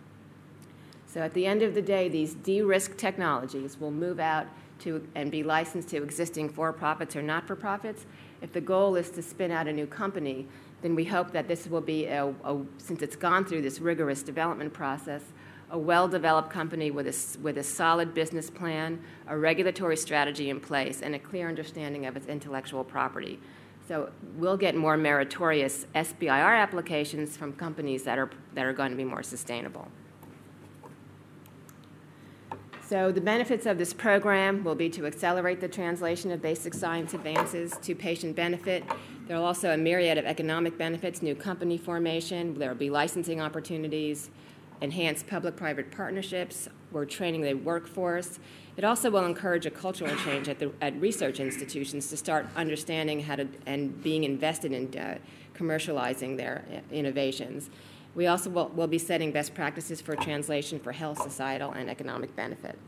So 1.07 1.21
at 1.21 1.35
the 1.35 1.45
end 1.45 1.61
of 1.61 1.75
the 1.75 1.83
day, 1.83 2.09
these 2.09 2.35
de-risk 2.35 2.97
technologies 2.97 3.79
will 3.79 3.91
move 3.91 4.21
out 4.21 4.47
to 4.81 5.07
and 5.15 5.31
be 5.31 5.43
licensed 5.43 5.91
to 5.91 6.03
existing 6.03 6.49
for-profits 6.49 7.15
or 7.15 7.21
not-for-profits. 7.21 8.07
If 8.41 8.53
the 8.55 8.61
goal 8.63 8.97
is 8.97 9.11
to 9.11 9.23
spin 9.23 9.51
out 9.51 9.67
a 9.67 9.73
new 9.73 9.87
company, 9.87 10.47
then 10.83 10.95
we 10.95 11.05
hope 11.05 11.33
that 11.33 11.49
this 11.49 11.67
will 11.67 11.81
be, 11.81 12.07
a, 12.07 12.29
a, 12.45 12.61
since 12.79 13.03
it's 13.03 13.17
gone 13.17 13.45
through 13.45 13.63
this 13.63 13.81
rigorous 13.81 14.23
development 14.23 14.73
process, 14.73 15.23
a 15.71 15.79
well-developed 15.79 16.51
company 16.51 16.91
with 16.91 17.07
a, 17.07 17.41
with 17.41 17.59
a 17.59 17.63
solid 17.63 18.15
business 18.15 18.49
plan, 18.49 19.03
a 19.27 19.37
regulatory 19.37 19.97
strategy 19.97 20.51
in 20.51 20.61
place, 20.61 21.03
and 21.03 21.15
a 21.15 21.19
clear 21.19 21.49
understanding 21.49 22.07
of 22.07 22.17
its 22.17 22.27
intellectual 22.27 22.85
property. 22.85 23.39
So 23.87 24.11
we'll 24.37 24.57
get 24.57 24.77
more 24.77 24.97
meritorious 24.97 25.87
SBIR 25.95 26.59
applications 26.59 27.37
from 27.37 27.55
companies 27.55 28.03
that 28.05 28.19
are, 28.19 28.31
that 28.55 28.65
are 28.65 28.73
going 28.73 28.91
to 28.91 28.97
be 28.97 29.05
more 29.05 29.23
sustainable. 29.23 29.89
So 32.87 33.13
the 33.13 33.21
benefits 33.21 33.67
of 33.67 33.77
this 33.77 33.93
program 33.93 34.65
will 34.65 34.75
be 34.75 34.89
to 34.91 35.05
accelerate 35.07 35.61
the 35.61 35.69
translation 35.69 36.31
of 36.31 36.41
basic 36.41 36.73
science 36.73 37.13
advances 37.13 37.77
to 37.83 37.95
patient 37.95 38.35
benefit. 38.35 38.83
There 39.29 39.37
are 39.37 39.45
also 39.45 39.75
a 39.75 39.77
myriad 39.77 40.17
of 40.17 40.25
economic 40.25 40.79
benefits, 40.79 41.21
new 41.21 41.35
company 41.35 41.77
formation, 41.77 42.59
there 42.59 42.71
will 42.71 42.79
be 42.79 42.89
licensing 42.89 43.43
opportunities, 43.43 44.31
enhanced 44.81 45.27
public-private 45.27 45.91
partnerships, 45.91 46.67
we're 46.93 47.05
training 47.05 47.43
the 47.43 47.53
workforce. 47.53 48.39
It 48.79 48.85
also 48.85 49.11
will 49.11 49.27
encourage 49.27 49.67
a 49.67 49.71
cultural 49.71 50.17
change 50.25 50.49
at, 50.49 50.59
the, 50.59 50.73
at 50.81 50.99
research 50.99 51.41
institutions 51.41 52.09
to 52.09 52.17
start 52.17 52.47
understanding 52.57 53.21
how 53.21 53.37
to 53.37 53.47
and 53.67 54.03
being 54.03 54.25
invested 54.25 54.73
in 54.73 54.99
uh, 54.99 55.19
commercializing 55.55 56.39
their 56.39 56.65
uh, 56.73 56.79
innovations. 56.91 57.69
We 58.15 58.29
also 58.29 58.49
will, 58.49 58.69
will 58.69 58.87
be 58.87 58.99
setting 58.99 59.31
best 59.31 59.55
practices 59.55 60.01
for 60.01 60.17
translation 60.17 60.81
for 60.81 60.93
health, 60.93 61.21
societal, 61.21 61.73
and 61.73 61.91
economic 61.91 62.35
benefit. 62.35 62.79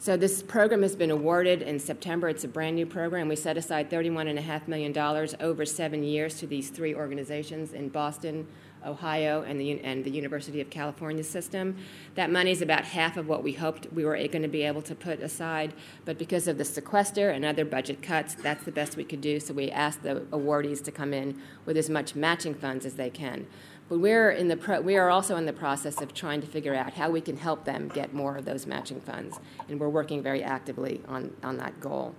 So 0.00 0.16
this 0.16 0.42
program 0.42 0.80
has 0.80 0.96
been 0.96 1.10
awarded 1.10 1.60
in 1.60 1.78
September. 1.78 2.30
It's 2.30 2.44
a 2.44 2.48
brand 2.48 2.74
new 2.74 2.86
program. 2.86 3.28
We 3.28 3.36
set 3.36 3.58
aside 3.58 3.90
$31.5 3.90 4.66
million 4.66 4.96
over 5.40 5.66
seven 5.66 6.02
years 6.02 6.38
to 6.38 6.46
these 6.46 6.70
three 6.70 6.94
organizations 6.94 7.74
in 7.74 7.90
Boston, 7.90 8.46
Ohio, 8.82 9.42
and 9.42 9.60
the, 9.60 9.78
and 9.82 10.02
the 10.02 10.10
University 10.10 10.62
of 10.62 10.70
California 10.70 11.22
system. 11.22 11.76
That 12.14 12.30
money 12.30 12.50
is 12.50 12.62
about 12.62 12.86
half 12.86 13.18
of 13.18 13.28
what 13.28 13.42
we 13.42 13.52
hoped 13.52 13.92
we 13.92 14.06
were 14.06 14.16
going 14.16 14.40
to 14.40 14.48
be 14.48 14.62
able 14.62 14.80
to 14.80 14.94
put 14.94 15.20
aside, 15.20 15.74
but 16.06 16.16
because 16.16 16.48
of 16.48 16.56
the 16.56 16.64
sequester 16.64 17.28
and 17.28 17.44
other 17.44 17.66
budget 17.66 18.00
cuts, 18.00 18.32
that's 18.32 18.64
the 18.64 18.72
best 18.72 18.96
we 18.96 19.04
could 19.04 19.20
do. 19.20 19.38
So 19.38 19.52
we 19.52 19.70
asked 19.70 20.02
the 20.02 20.22
awardees 20.32 20.82
to 20.84 20.90
come 20.90 21.12
in 21.12 21.38
with 21.66 21.76
as 21.76 21.90
much 21.90 22.14
matching 22.14 22.54
funds 22.54 22.86
as 22.86 22.94
they 22.94 23.10
can. 23.10 23.46
But 23.90 23.98
we're 23.98 24.30
in 24.30 24.46
the 24.46 24.56
pro- 24.56 24.80
we 24.80 24.96
are 24.96 25.10
also 25.10 25.34
in 25.34 25.46
the 25.46 25.52
process 25.52 26.00
of 26.00 26.14
trying 26.14 26.40
to 26.42 26.46
figure 26.46 26.76
out 26.76 26.92
how 26.92 27.10
we 27.10 27.20
can 27.20 27.36
help 27.36 27.64
them 27.64 27.88
get 27.88 28.14
more 28.14 28.36
of 28.36 28.44
those 28.44 28.64
matching 28.64 29.00
funds, 29.00 29.40
and 29.68 29.80
we're 29.80 29.88
working 29.88 30.22
very 30.22 30.44
actively 30.44 31.02
on, 31.08 31.34
on 31.42 31.56
that 31.56 31.80
goal. 31.80 32.14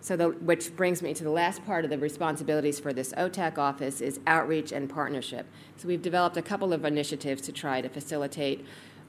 So, 0.00 0.16
the, 0.16 0.30
which 0.30 0.74
brings 0.74 1.02
me 1.02 1.12
to 1.12 1.22
the 1.22 1.30
last 1.30 1.66
part 1.66 1.84
of 1.84 1.90
the 1.90 1.98
responsibilities 1.98 2.80
for 2.80 2.94
this 2.94 3.12
OTAC 3.12 3.58
office 3.58 4.00
is 4.00 4.20
outreach 4.26 4.72
and 4.72 4.88
partnership. 4.88 5.46
So, 5.76 5.86
we've 5.86 6.00
developed 6.00 6.38
a 6.38 6.42
couple 6.42 6.72
of 6.72 6.82
initiatives 6.86 7.42
to 7.42 7.52
try 7.52 7.82
to 7.82 7.90
facilitate 7.90 8.64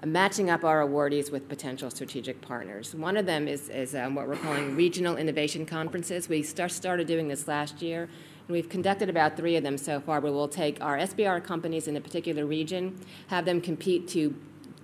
matching 0.06 0.50
up 0.50 0.66
our 0.66 0.86
awardees 0.86 1.32
with 1.32 1.48
potential 1.48 1.90
strategic 1.90 2.42
partners. 2.42 2.94
One 2.94 3.16
of 3.16 3.26
them 3.26 3.48
is, 3.48 3.70
is 3.70 3.96
um, 3.96 4.14
what 4.14 4.28
we're 4.28 4.36
calling 4.36 4.76
regional 4.76 5.16
innovation 5.16 5.66
conferences. 5.66 6.28
We 6.28 6.44
start, 6.44 6.72
started 6.72 7.08
doing 7.08 7.30
this 7.30 7.48
last 7.48 7.82
year 7.82 8.10
and 8.48 8.54
we've 8.54 8.70
conducted 8.70 9.10
about 9.10 9.38
three 9.38 9.56
of 9.56 9.64
them 9.64 9.78
so 9.78 10.00
far, 10.00 10.20
where 10.20 10.32
we'll 10.32 10.48
take 10.48 10.82
our 10.84 10.98
SBR 10.98 11.44
companies 11.44 11.88
in 11.88 11.96
a 11.96 12.02
particular 12.02 12.46
region, 12.46 13.00
have 13.28 13.46
them 13.46 13.62
compete 13.62 14.08
to, 14.10 14.36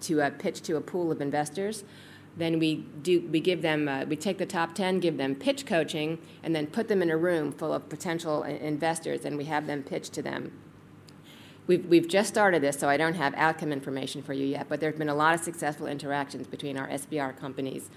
to 0.01 0.21
uh, 0.21 0.29
pitch 0.31 0.61
to 0.63 0.77
a 0.77 0.81
pool 0.81 1.11
of 1.11 1.19
investors. 1.19 1.83
Then 2.37 2.57
we, 2.57 2.75
do, 3.01 3.21
we 3.21 3.41
give 3.41 3.61
them, 3.61 3.89
uh, 3.89 4.05
we 4.05 4.15
take 4.15 4.37
the 4.37 4.45
top 4.45 4.75
10, 4.75 5.01
give 5.01 5.17
them 5.17 5.35
pitch 5.35 5.65
coaching, 5.65 6.19
and 6.41 6.55
then 6.55 6.67
put 6.67 6.87
them 6.87 7.01
in 7.01 7.09
a 7.09 7.17
room 7.17 7.51
full 7.51 7.73
of 7.73 7.89
potential 7.89 8.43
investors, 8.43 9.25
and 9.25 9.37
we 9.37 9.45
have 9.45 9.67
them 9.67 9.83
pitch 9.83 10.09
to 10.11 10.21
them. 10.21 10.53
We've, 11.67 11.85
we've 11.85 12.07
just 12.07 12.29
started 12.29 12.63
this, 12.63 12.79
so 12.79 12.87
I 12.87 12.97
don't 12.97 13.15
have 13.15 13.33
outcome 13.35 13.73
information 13.73 14.23
for 14.23 14.33
you 14.33 14.45
yet, 14.45 14.67
but 14.69 14.79
there 14.79 14.89
have 14.89 14.97
been 14.97 15.09
a 15.09 15.15
lot 15.15 15.35
of 15.35 15.41
successful 15.41 15.85
interactions 15.85 16.47
between 16.47 16.77
our 16.77 16.87
SBR 16.87 17.37
companies 17.37 17.89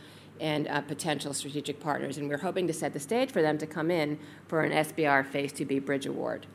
and 0.43 0.67
uh, 0.67 0.81
potential 0.83 1.33
strategic 1.33 1.79
partners. 1.79 2.19
And 2.19 2.29
we're 2.29 2.37
hoping 2.37 2.67
to 2.67 2.73
set 2.73 2.93
the 2.93 3.01
stage 3.01 3.31
for 3.31 3.41
them 3.41 3.57
to 3.59 3.67
come 3.67 3.91
in 3.91 4.19
for 4.49 4.63
an 4.63 4.73
SBR 4.73 5.25
Phase 5.25 5.53
2B 5.53 5.87
Bridge 5.87 6.05
Award. 6.05 6.47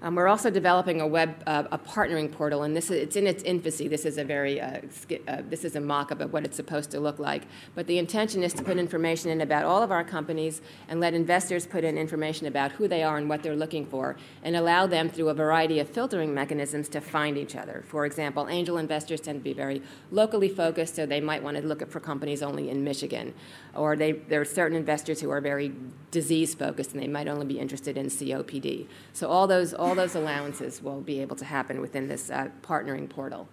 Um, 0.00 0.14
we're 0.14 0.28
also 0.28 0.48
developing 0.48 1.00
a 1.00 1.06
web 1.06 1.42
uh, 1.46 1.64
a 1.72 1.78
partnering 1.78 2.30
portal, 2.30 2.62
and 2.62 2.76
this 2.76 2.84
is, 2.84 3.02
it's 3.02 3.16
in 3.16 3.26
its 3.26 3.42
infancy. 3.42 3.88
This 3.88 4.04
is 4.04 4.16
a 4.16 4.22
very 4.22 4.60
uh, 4.60 4.80
uh, 5.26 5.42
this 5.48 5.64
is 5.64 5.74
a 5.74 5.80
mock-up 5.80 6.20
of 6.20 6.32
what 6.32 6.44
it's 6.44 6.56
supposed 6.56 6.92
to 6.92 7.00
look 7.00 7.18
like. 7.18 7.42
But 7.74 7.88
the 7.88 7.98
intention 7.98 8.44
is 8.44 8.52
to 8.54 8.62
put 8.62 8.78
information 8.78 9.30
in 9.30 9.40
about 9.40 9.64
all 9.64 9.82
of 9.82 9.90
our 9.90 10.04
companies 10.04 10.62
and 10.88 11.00
let 11.00 11.14
investors 11.14 11.66
put 11.66 11.82
in 11.82 11.98
information 11.98 12.46
about 12.46 12.70
who 12.72 12.86
they 12.86 13.02
are 13.02 13.16
and 13.16 13.28
what 13.28 13.42
they're 13.42 13.56
looking 13.56 13.84
for, 13.84 14.16
and 14.44 14.54
allow 14.54 14.86
them 14.86 15.08
through 15.08 15.30
a 15.30 15.34
variety 15.34 15.80
of 15.80 15.88
filtering 15.88 16.32
mechanisms 16.32 16.88
to 16.90 17.00
find 17.00 17.36
each 17.36 17.56
other. 17.56 17.82
For 17.88 18.06
example, 18.06 18.46
angel 18.48 18.78
investors 18.78 19.20
tend 19.20 19.40
to 19.40 19.44
be 19.44 19.52
very 19.52 19.82
locally 20.12 20.48
focused, 20.48 20.94
so 20.94 21.06
they 21.06 21.20
might 21.20 21.42
want 21.42 21.56
to 21.56 21.66
look 21.66 21.90
for 21.90 21.98
companies 21.98 22.40
only 22.40 22.70
in 22.70 22.84
Michigan, 22.84 23.34
or 23.74 23.96
they, 23.96 24.12
there 24.12 24.40
are 24.40 24.44
certain 24.44 24.76
investors 24.76 25.20
who 25.20 25.30
are 25.30 25.40
very 25.40 25.72
disease 26.10 26.54
focused 26.54 26.92
and 26.92 27.02
they 27.02 27.06
might 27.06 27.28
only 27.28 27.46
be 27.46 27.58
interested 27.58 27.96
in 27.96 28.06
COPD. 28.06 28.86
So 29.12 29.28
all 29.28 29.46
those 29.46 29.74
all 29.74 29.87
all 29.88 29.94
those 29.94 30.14
allowances 30.14 30.82
will 30.82 31.00
be 31.00 31.20
able 31.20 31.34
to 31.34 31.46
happen 31.46 31.80
within 31.80 32.08
this 32.08 32.30
uh, 32.30 32.48
partnering 32.62 33.08
portal. 33.08 33.48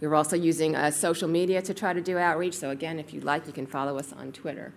We're 0.00 0.14
also 0.14 0.36
using 0.36 0.76
uh, 0.76 0.90
social 0.90 1.26
media 1.26 1.62
to 1.62 1.72
try 1.72 1.94
to 1.94 2.02
do 2.02 2.18
outreach. 2.18 2.54
So, 2.54 2.68
again, 2.68 2.98
if 2.98 3.14
you'd 3.14 3.24
like, 3.24 3.46
you 3.46 3.52
can 3.52 3.66
follow 3.66 3.98
us 3.98 4.12
on 4.12 4.32
Twitter. 4.32 4.72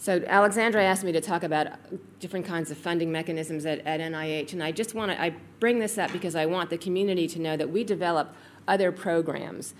So 0.00 0.22
Alexandra 0.28 0.80
asked 0.84 1.02
me 1.02 1.10
to 1.10 1.20
talk 1.20 1.42
about 1.42 1.72
different 2.20 2.46
kinds 2.46 2.70
of 2.70 2.78
funding 2.78 3.10
mechanisms 3.10 3.66
at, 3.66 3.80
at 3.80 3.98
NIH, 3.98 4.52
and 4.52 4.62
I 4.62 4.70
just 4.70 4.94
want 4.94 5.10
to 5.10 5.20
I 5.20 5.34
bring 5.58 5.80
this 5.80 5.98
up 5.98 6.12
because 6.12 6.36
I 6.36 6.46
want 6.46 6.70
the 6.70 6.78
community 6.78 7.26
to 7.26 7.40
know 7.40 7.56
that 7.56 7.70
we 7.70 7.82
develop 7.82 8.32
other 8.68 8.92
programs 8.92 9.74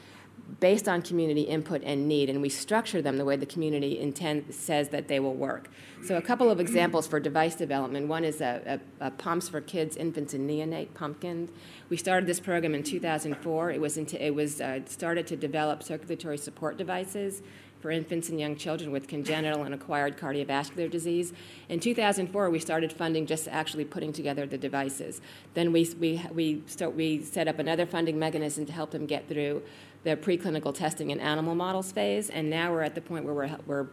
based 0.61 0.89
on 0.89 1.03
community 1.03 1.43
input 1.43 1.83
and 1.85 2.09
need, 2.09 2.31
and 2.31 2.41
we 2.41 2.49
structure 2.49 3.03
them 3.03 3.19
the 3.19 3.25
way 3.25 3.37
the 3.37 3.47
community 3.47 3.99
intent 3.99 4.55
says 4.55 4.89
that 4.89 5.09
they 5.09 5.21
will 5.21 5.35
work. 5.35 5.69
So, 6.05 6.17
a 6.17 6.23
couple 6.23 6.51
of 6.51 6.61
examples 6.61 7.07
for 7.07 7.21
device 7.21 7.55
development. 7.55 8.09
One 8.09 8.25
is 8.25 8.41
a, 8.41 8.81
a, 9.01 9.07
a 9.07 9.11
pumps 9.11 9.49
for 9.49 9.61
kids, 9.61 9.97
infants, 9.97 10.35
and 10.35 10.49
neonate 10.49 10.95
pumpkin. 10.95 11.49
We 11.91 11.97
started 11.97 12.27
this 12.27 12.41
program 12.41 12.75
in 12.75 12.83
2004. 12.83 13.71
It 13.73 13.81
was 13.81 13.97
into, 13.97 14.25
it 14.25 14.35
was 14.35 14.61
uh, 14.61 14.81
started 14.87 15.27
to 15.29 15.37
develop 15.37 15.83
circulatory 15.83 16.39
support 16.39 16.77
devices 16.77 17.43
for 17.81 17.91
infants 17.91 18.29
and 18.29 18.41
young 18.41 18.57
children 18.57 18.91
with 18.91 19.07
congenital 19.07 19.63
and 19.63 19.75
acquired 19.75 20.19
cardiovascular 20.19 20.91
disease. 20.91 21.33
In 21.69 21.81
2004, 21.81 22.51
we 22.51 22.59
started 22.59 22.93
funding 22.93 23.27
just 23.27 23.47
actually 23.49 23.85
putting 23.85 24.13
together 24.13 24.47
the 24.47 24.59
devices. 24.59 25.21
Then 25.55 25.73
we, 25.73 25.89
we, 25.99 26.23
we, 26.33 26.63
start, 26.67 26.95
we 26.95 27.23
set 27.23 27.47
up 27.47 27.59
another 27.59 27.87
funding 27.87 28.19
mechanism 28.19 28.67
to 28.67 28.73
help 28.73 28.91
them 28.91 29.07
get 29.07 29.29
through 29.29 29.63
the 30.09 30.16
preclinical 30.16 30.75
testing 30.75 31.11
in 31.11 31.21
animal 31.21 31.55
models 31.55 31.92
phase, 31.92 32.31
and 32.31 32.49
now 32.49 32.73
we're 32.73 32.83
at 32.83 32.94
the 32.94 33.01
point 33.01 33.25
where 33.27 33.35
we're, 33.35 33.59
we're 33.66 33.87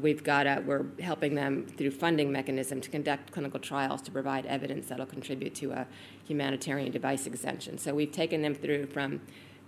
we've 0.00 0.24
got 0.24 0.46
a, 0.46 0.62
we're 0.66 0.84
helping 1.00 1.34
them 1.34 1.64
through 1.76 1.90
funding 1.92 2.30
mechanism 2.32 2.80
to 2.80 2.90
conduct 2.90 3.30
clinical 3.30 3.60
trials 3.60 4.02
to 4.02 4.10
provide 4.10 4.46
evidence 4.46 4.88
that'll 4.88 5.06
contribute 5.06 5.54
to 5.54 5.70
a 5.70 5.86
humanitarian 6.24 6.90
device 6.90 7.26
exemption. 7.26 7.78
So 7.78 7.94
we've 7.94 8.10
taken 8.10 8.42
them 8.42 8.54
through 8.54 8.86
from 8.86 9.20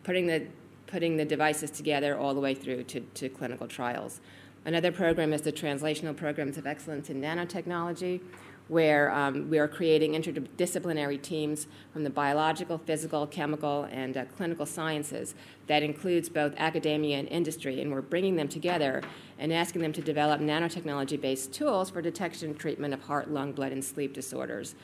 putting 0.03 0.27
the 0.27 0.47
putting 0.89 1.17
the 1.17 1.25
devices 1.25 1.71
together 1.71 2.19
all 2.19 2.35
the 2.35 2.41
way 2.41 2.55
through 2.55 2.83
to, 2.85 3.01
to 3.01 3.29
clinical 3.29 3.67
trials. 3.67 4.21
Another 4.65 4.93
program 4.93 5.33
is 5.33 5.43
the 5.43 5.53
Translational 5.53 6.17
Programs 6.17 6.59
of 6.59 6.67
Excellence 6.67 7.11
in 7.11 7.21
Nanotechnology, 7.21 8.21
where 8.69 9.11
um, 9.13 9.51
we 9.51 9.59
are 9.59 9.69
creating 9.69 10.13
interdisciplinary 10.13 11.21
teams 11.21 11.67
from 11.93 12.05
the 12.05 12.11
biological, 12.11 12.79
physical, 12.79 13.27
chemical, 13.27 13.89
and 13.91 14.17
uh, 14.17 14.25
clinical 14.37 14.65
sciences 14.65 15.35
that 15.67 15.83
includes 15.83 16.29
both 16.29 16.55
academia 16.57 17.19
and 17.19 17.29
industry, 17.29 17.81
and 17.81 17.93
we're 17.93 18.01
bringing 18.01 18.37
them 18.37 18.49
together 18.49 19.03
and 19.39 19.53
asking 19.53 19.83
them 19.83 19.93
to 19.93 20.01
develop 20.01 20.41
nanotechnology 20.41 21.21
based 21.21 21.53
tools 21.53 21.91
for 21.91 22.01
detection 22.01 22.51
and 22.51 22.59
treatment 22.59 22.95
of 22.95 23.03
heart, 23.03 23.31
lung, 23.31 23.53
blood, 23.53 23.73
and 23.73 23.85
sleep 23.85 24.15
disorders. 24.15 24.75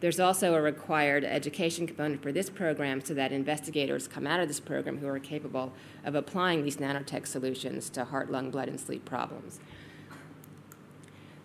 There's 0.00 0.20
also 0.20 0.54
a 0.54 0.62
required 0.62 1.24
education 1.24 1.86
component 1.86 2.22
for 2.22 2.30
this 2.30 2.48
program 2.48 3.00
so 3.00 3.14
that 3.14 3.32
investigators 3.32 4.06
come 4.06 4.28
out 4.28 4.38
of 4.38 4.46
this 4.46 4.60
program 4.60 4.98
who 4.98 5.08
are 5.08 5.18
capable 5.18 5.72
of 6.04 6.14
applying 6.14 6.62
these 6.62 6.76
nanotech 6.76 7.26
solutions 7.26 7.90
to 7.90 8.04
heart, 8.04 8.30
lung, 8.30 8.50
blood, 8.50 8.68
and 8.68 8.78
sleep 8.78 9.04
problems. 9.04 9.58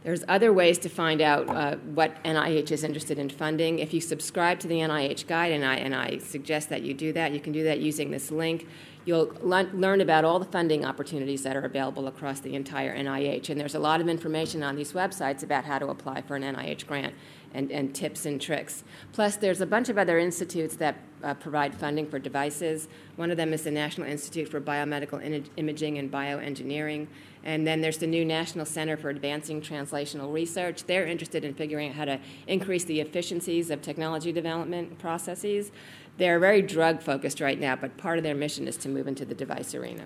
There's 0.03 0.23
other 0.27 0.51
ways 0.51 0.77
to 0.79 0.89
find 0.89 1.21
out 1.21 1.47
uh, 1.47 1.77
what 1.93 2.21
NIH 2.23 2.71
is 2.71 2.83
interested 2.83 3.17
in 3.17 3.29
funding. 3.29 3.79
If 3.79 3.93
you 3.93 4.01
subscribe 4.01 4.59
to 4.59 4.67
the 4.67 4.79
NIH 4.79 5.27
guide, 5.27 5.53
and 5.53 5.63
I, 5.63 5.75
and 5.75 5.95
I 5.95 6.17
suggest 6.17 6.67
that 6.69 6.81
you 6.81 6.93
do 6.93 7.13
that, 7.13 7.31
you 7.31 7.39
can 7.39 7.53
do 7.53 7.63
that 7.63 7.79
using 7.79 8.11
this 8.11 8.29
link. 8.29 8.67
You'll 9.05 9.33
le- 9.41 9.69
learn 9.73 10.01
about 10.01 10.25
all 10.25 10.39
the 10.39 10.45
funding 10.45 10.83
opportunities 10.83 11.43
that 11.43 11.55
are 11.55 11.63
available 11.63 12.07
across 12.07 12.41
the 12.41 12.53
entire 12.53 12.97
NIH. 12.97 13.49
And 13.49 13.59
there's 13.59 13.75
a 13.75 13.79
lot 13.79 14.01
of 14.01 14.09
information 14.09 14.61
on 14.61 14.75
these 14.75 14.91
websites 14.91 15.41
about 15.41 15.63
how 15.63 15.79
to 15.79 15.87
apply 15.87 16.21
for 16.21 16.35
an 16.35 16.43
NIH 16.43 16.85
grant 16.85 17.13
and, 17.53 17.71
and 17.71 17.95
tips 17.95 18.25
and 18.25 18.41
tricks. 18.41 18.83
Plus, 19.13 19.37
there's 19.37 19.61
a 19.61 19.65
bunch 19.65 19.87
of 19.87 19.97
other 19.97 20.19
institutes 20.19 20.75
that 20.77 20.97
uh, 21.23 21.33
provide 21.33 21.73
funding 21.73 22.07
for 22.07 22.19
devices. 22.19 22.89
One 23.15 23.31
of 23.31 23.37
them 23.37 23.53
is 23.53 23.63
the 23.63 23.71
National 23.71 24.07
Institute 24.07 24.49
for 24.49 24.59
Biomedical 24.59 25.21
In- 25.21 25.49
Imaging 25.55 25.97
and 25.97 26.11
Bioengineering. 26.11 27.07
And 27.43 27.67
then 27.67 27.81
there's 27.81 27.97
the 27.97 28.07
new 28.07 28.23
National 28.23 28.65
Center 28.65 28.95
for 28.95 29.09
Advancing 29.09 29.61
Translational 29.61 30.31
Research. 30.31 30.85
They're 30.85 31.05
interested 31.05 31.43
in 31.43 31.53
figuring 31.53 31.89
out 31.89 31.95
how 31.95 32.05
to 32.05 32.19
increase 32.47 32.85
the 32.85 33.01
efficiencies 33.01 33.69
of 33.69 33.81
technology 33.81 34.31
development 34.31 34.97
processes. 34.97 35.71
They're 36.17 36.39
very 36.39 36.61
drug 36.61 37.01
focused 37.01 37.41
right 37.41 37.59
now, 37.59 37.75
but 37.75 37.97
part 37.97 38.17
of 38.17 38.23
their 38.23 38.35
mission 38.35 38.67
is 38.67 38.77
to 38.77 38.89
move 38.89 39.07
into 39.07 39.25
the 39.25 39.35
device 39.35 39.75
arena. 39.75 40.05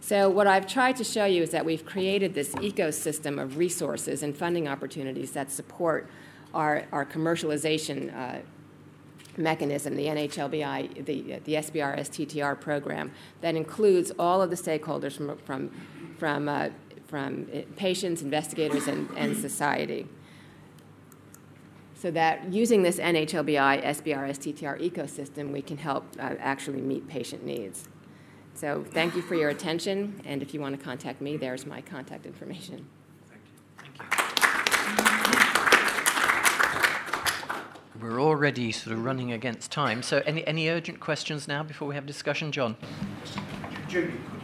So, 0.00 0.30
what 0.30 0.46
I've 0.46 0.66
tried 0.66 0.96
to 0.96 1.04
show 1.04 1.24
you 1.24 1.42
is 1.42 1.50
that 1.50 1.64
we've 1.64 1.84
created 1.84 2.34
this 2.34 2.54
ecosystem 2.56 3.40
of 3.40 3.58
resources 3.58 4.22
and 4.22 4.36
funding 4.36 4.66
opportunities 4.68 5.32
that 5.32 5.50
support 5.50 6.08
our, 6.54 6.84
our 6.92 7.04
commercialization 7.04 8.16
uh, 8.16 8.38
mechanism, 9.36 9.96
the 9.96 10.06
NHLBI, 10.06 11.04
the, 11.04 11.40
the 11.44 11.54
SBRS 11.54 12.08
TTR 12.08 12.60
program, 12.60 13.12
that 13.40 13.54
includes 13.54 14.10
all 14.18 14.42
of 14.42 14.50
the 14.50 14.56
stakeholders 14.56 15.16
from, 15.16 15.36
from, 15.38 15.70
from, 16.18 16.48
uh, 16.48 16.68
from 17.06 17.46
patients, 17.76 18.22
investigators, 18.22 18.88
and, 18.88 19.08
and 19.16 19.36
society. 19.36 20.06
So 21.94 22.10
that 22.12 22.52
using 22.52 22.82
this 22.82 22.98
NHLBI 22.98 23.84
SBRS 23.84 24.38
TTR 24.38 24.80
ecosystem, 24.80 25.52
we 25.52 25.62
can 25.62 25.78
help 25.78 26.04
uh, 26.18 26.34
actually 26.38 26.80
meet 26.80 27.08
patient 27.08 27.44
needs. 27.44 27.88
So 28.54 28.84
thank 28.90 29.14
you 29.16 29.22
for 29.22 29.34
your 29.34 29.50
attention, 29.50 30.20
and 30.24 30.42
if 30.42 30.52
you 30.52 30.60
want 30.60 30.78
to 30.78 30.84
contact 30.84 31.20
me, 31.20 31.36
there's 31.36 31.64
my 31.66 31.80
contact 31.80 32.26
information. 32.26 32.86
Thank 33.78 33.98
you. 33.98 34.28
We're 38.00 38.20
already 38.20 38.70
sort 38.70 38.96
of 38.96 39.04
running 39.04 39.32
against 39.32 39.72
time. 39.72 40.02
So, 40.02 40.22
any, 40.24 40.46
any 40.46 40.68
urgent 40.68 41.00
questions 41.00 41.48
now 41.48 41.64
before 41.64 41.88
we 41.88 41.96
have 41.96 42.06
discussion, 42.06 42.52
John? 42.52 42.76
Jamie, 43.88 44.12
could 44.12 44.12
you 44.12 44.12
just 44.32 44.37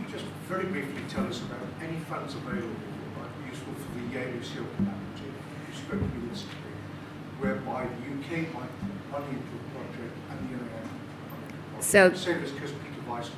very 0.48 0.66
briefly 0.66 1.02
tell 1.09 1.26
us 1.26 1.40
about 1.42 1.66
any 1.80 1.98
funds 2.00 2.35
available 2.35 2.68
that 2.68 3.20
might 3.20 3.44
be 3.44 3.50
useful 3.50 3.72
for 3.74 3.98
the 3.98 4.12
Yale 4.12 4.42
Seal 4.42 4.64
Collaborative? 4.76 5.35
You 5.68 5.74
spoke 5.74 6.00
recently, 6.28 6.74
whereby 7.40 7.87
the 7.87 8.12
UK 8.12 8.52
might 8.52 8.68
put 8.80 9.20
money 9.20 9.38
into 9.38 9.54
a 9.57 9.64
project 9.72 10.14
and 10.30 10.38
the 10.50 10.64
NIH. 10.64 11.83
So, 11.83 12.12
same 12.14 12.44
as 12.44 12.50
Peter 12.52 12.70
Weiss 13.09 13.30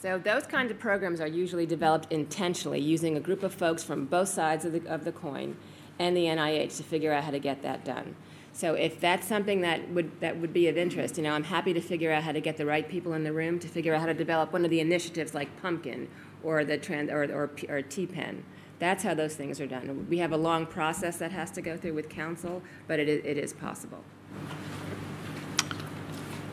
so 0.00 0.16
those 0.16 0.46
kinds 0.46 0.70
of 0.70 0.78
programs 0.78 1.20
are 1.20 1.26
usually 1.26 1.66
developed 1.66 2.10
intentionally 2.10 2.80
using 2.80 3.18
a 3.18 3.20
group 3.20 3.42
of 3.42 3.52
folks 3.52 3.84
from 3.84 4.06
both 4.06 4.30
sides 4.30 4.64
of 4.64 4.72
the, 4.72 4.86
of 4.88 5.04
the 5.04 5.12
coin 5.12 5.58
and 5.98 6.16
the 6.16 6.24
NIH 6.24 6.78
to 6.78 6.82
figure 6.82 7.12
out 7.12 7.24
how 7.24 7.30
to 7.30 7.38
get 7.38 7.60
that 7.60 7.84
done. 7.84 8.16
So 8.60 8.74
if 8.74 9.00
that's 9.00 9.26
something 9.26 9.62
that 9.62 9.88
would 9.88 10.20
that 10.20 10.36
would 10.36 10.52
be 10.52 10.68
of 10.68 10.76
interest, 10.76 11.16
you 11.16 11.22
know, 11.22 11.32
I'm 11.32 11.44
happy 11.44 11.72
to 11.72 11.80
figure 11.80 12.12
out 12.12 12.24
how 12.24 12.32
to 12.32 12.42
get 12.42 12.58
the 12.58 12.66
right 12.66 12.86
people 12.86 13.14
in 13.14 13.24
the 13.24 13.32
room 13.32 13.58
to 13.58 13.66
figure 13.66 13.94
out 13.94 14.00
how 14.00 14.06
to 14.06 14.12
develop 14.12 14.52
one 14.52 14.66
of 14.66 14.70
the 14.70 14.80
initiatives 14.80 15.32
like 15.32 15.48
Pumpkin 15.62 16.08
or 16.42 16.62
the 16.62 16.76
trend 16.76 17.08
or 17.08 17.22
or, 17.32 17.50
or 17.70 17.80
T-Pen. 17.80 18.44
That's 18.78 19.02
how 19.02 19.14
those 19.14 19.34
things 19.34 19.62
are 19.62 19.66
done. 19.66 20.06
We 20.10 20.18
have 20.18 20.32
a 20.32 20.36
long 20.36 20.66
process 20.66 21.16
that 21.16 21.32
has 21.32 21.50
to 21.52 21.62
go 21.62 21.78
through 21.78 21.94
with 21.94 22.10
council, 22.10 22.62
but 22.86 23.00
it 23.00 23.08
is, 23.08 23.24
it 23.24 23.38
is 23.38 23.54
possible. 23.54 24.04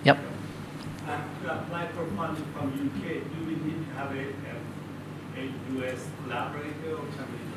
Yep. 0.06 0.18
And 1.08 1.24
to 1.44 1.60
apply 1.60 1.88
for 1.90 2.06
funds 2.16 2.40
from 2.54 2.68
UK, 2.72 3.16
do 3.34 3.46
we 3.46 3.56
need 3.68 3.86
to 3.86 3.94
have 3.96 4.16
a, 4.16 4.28
a, 4.48 5.44
a 5.44 5.84
US 5.84 6.08
collaborator 6.24 6.94
or 6.94 7.06
something? 7.18 7.57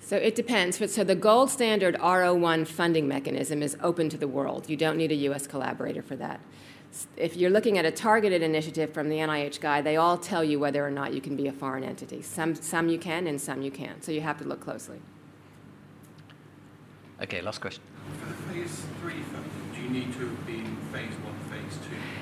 So 0.00 0.16
it 0.16 0.34
depends. 0.34 0.92
So 0.92 1.04
the 1.04 1.14
gold 1.14 1.50
standard 1.50 1.94
R01 1.96 2.66
funding 2.66 3.06
mechanism 3.06 3.62
is 3.62 3.76
open 3.82 4.08
to 4.08 4.16
the 4.16 4.26
world. 4.26 4.68
You 4.68 4.76
don't 4.76 4.96
need 4.96 5.12
a 5.12 5.16
U.S. 5.26 5.46
collaborator 5.46 6.02
for 6.02 6.16
that. 6.16 6.40
If 7.16 7.36
you're 7.36 7.50
looking 7.50 7.78
at 7.78 7.84
a 7.84 7.92
targeted 7.92 8.42
initiative 8.42 8.92
from 8.92 9.08
the 9.08 9.16
NIH 9.18 9.60
guide, 9.60 9.84
they 9.84 9.96
all 9.96 10.18
tell 10.18 10.42
you 10.42 10.58
whether 10.58 10.84
or 10.84 10.90
not 10.90 11.14
you 11.14 11.20
can 11.20 11.36
be 11.36 11.46
a 11.46 11.52
foreign 11.52 11.84
entity. 11.84 12.22
Some, 12.22 12.56
some 12.56 12.88
you 12.88 12.98
can 12.98 13.28
and 13.28 13.40
some 13.40 13.62
you 13.62 13.70
can't. 13.70 14.02
So 14.04 14.10
you 14.10 14.22
have 14.22 14.38
to 14.38 14.44
look 14.44 14.60
closely. 14.60 15.00
Okay, 17.22 17.42
last 17.42 17.60
question. 17.60 17.82
For 18.18 18.26
the 18.26 18.34
phase 18.52 18.82
three 19.00 19.20
funding, 19.20 19.50
do 19.74 19.82
you 19.82 19.90
need 19.90 20.12
to 20.14 20.28
be 20.46 20.54
in 20.54 20.76
phase 20.92 21.12
one, 21.22 21.38
phase 21.48 21.78
two? 21.88 22.19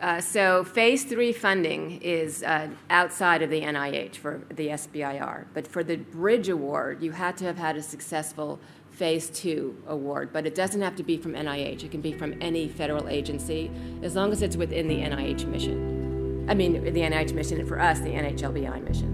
Uh, 0.00 0.20
so 0.20 0.64
phase 0.64 1.04
three 1.04 1.32
funding 1.32 2.00
is 2.02 2.42
uh, 2.42 2.68
outside 2.90 3.42
of 3.42 3.50
the 3.50 3.62
NIH 3.62 4.16
for 4.16 4.42
the 4.50 4.68
SBIR, 4.68 5.46
but 5.54 5.66
for 5.66 5.82
the 5.82 5.96
Bridge 5.96 6.48
Award, 6.48 7.02
you 7.02 7.12
had 7.12 7.36
to 7.38 7.44
have 7.44 7.56
had 7.56 7.76
a 7.76 7.82
successful 7.82 8.58
phase 8.90 9.28
two 9.28 9.76
award, 9.86 10.32
but 10.32 10.46
it 10.46 10.54
doesn't 10.54 10.80
have 10.80 10.96
to 10.96 11.02
be 11.02 11.18
from 11.18 11.34
NIH. 11.34 11.84
It 11.84 11.90
can 11.90 12.00
be 12.00 12.12
from 12.12 12.34
any 12.40 12.66
federal 12.68 13.08
agency 13.08 13.70
as 14.02 14.14
long 14.14 14.32
as 14.32 14.40
it's 14.42 14.56
within 14.56 14.88
the 14.88 14.96
NIH 14.96 15.46
mission. 15.46 16.46
I 16.48 16.54
mean, 16.54 16.82
the 16.82 17.00
NIH 17.00 17.32
mission, 17.34 17.58
and 17.60 17.68
for 17.68 17.78
us, 17.80 18.00
the 18.00 18.10
NHLBI 18.10 18.82
mission. 18.84 19.12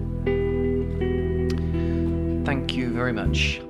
Thank 2.45 2.75
you 2.75 2.91
very 2.91 3.13
much. 3.13 3.61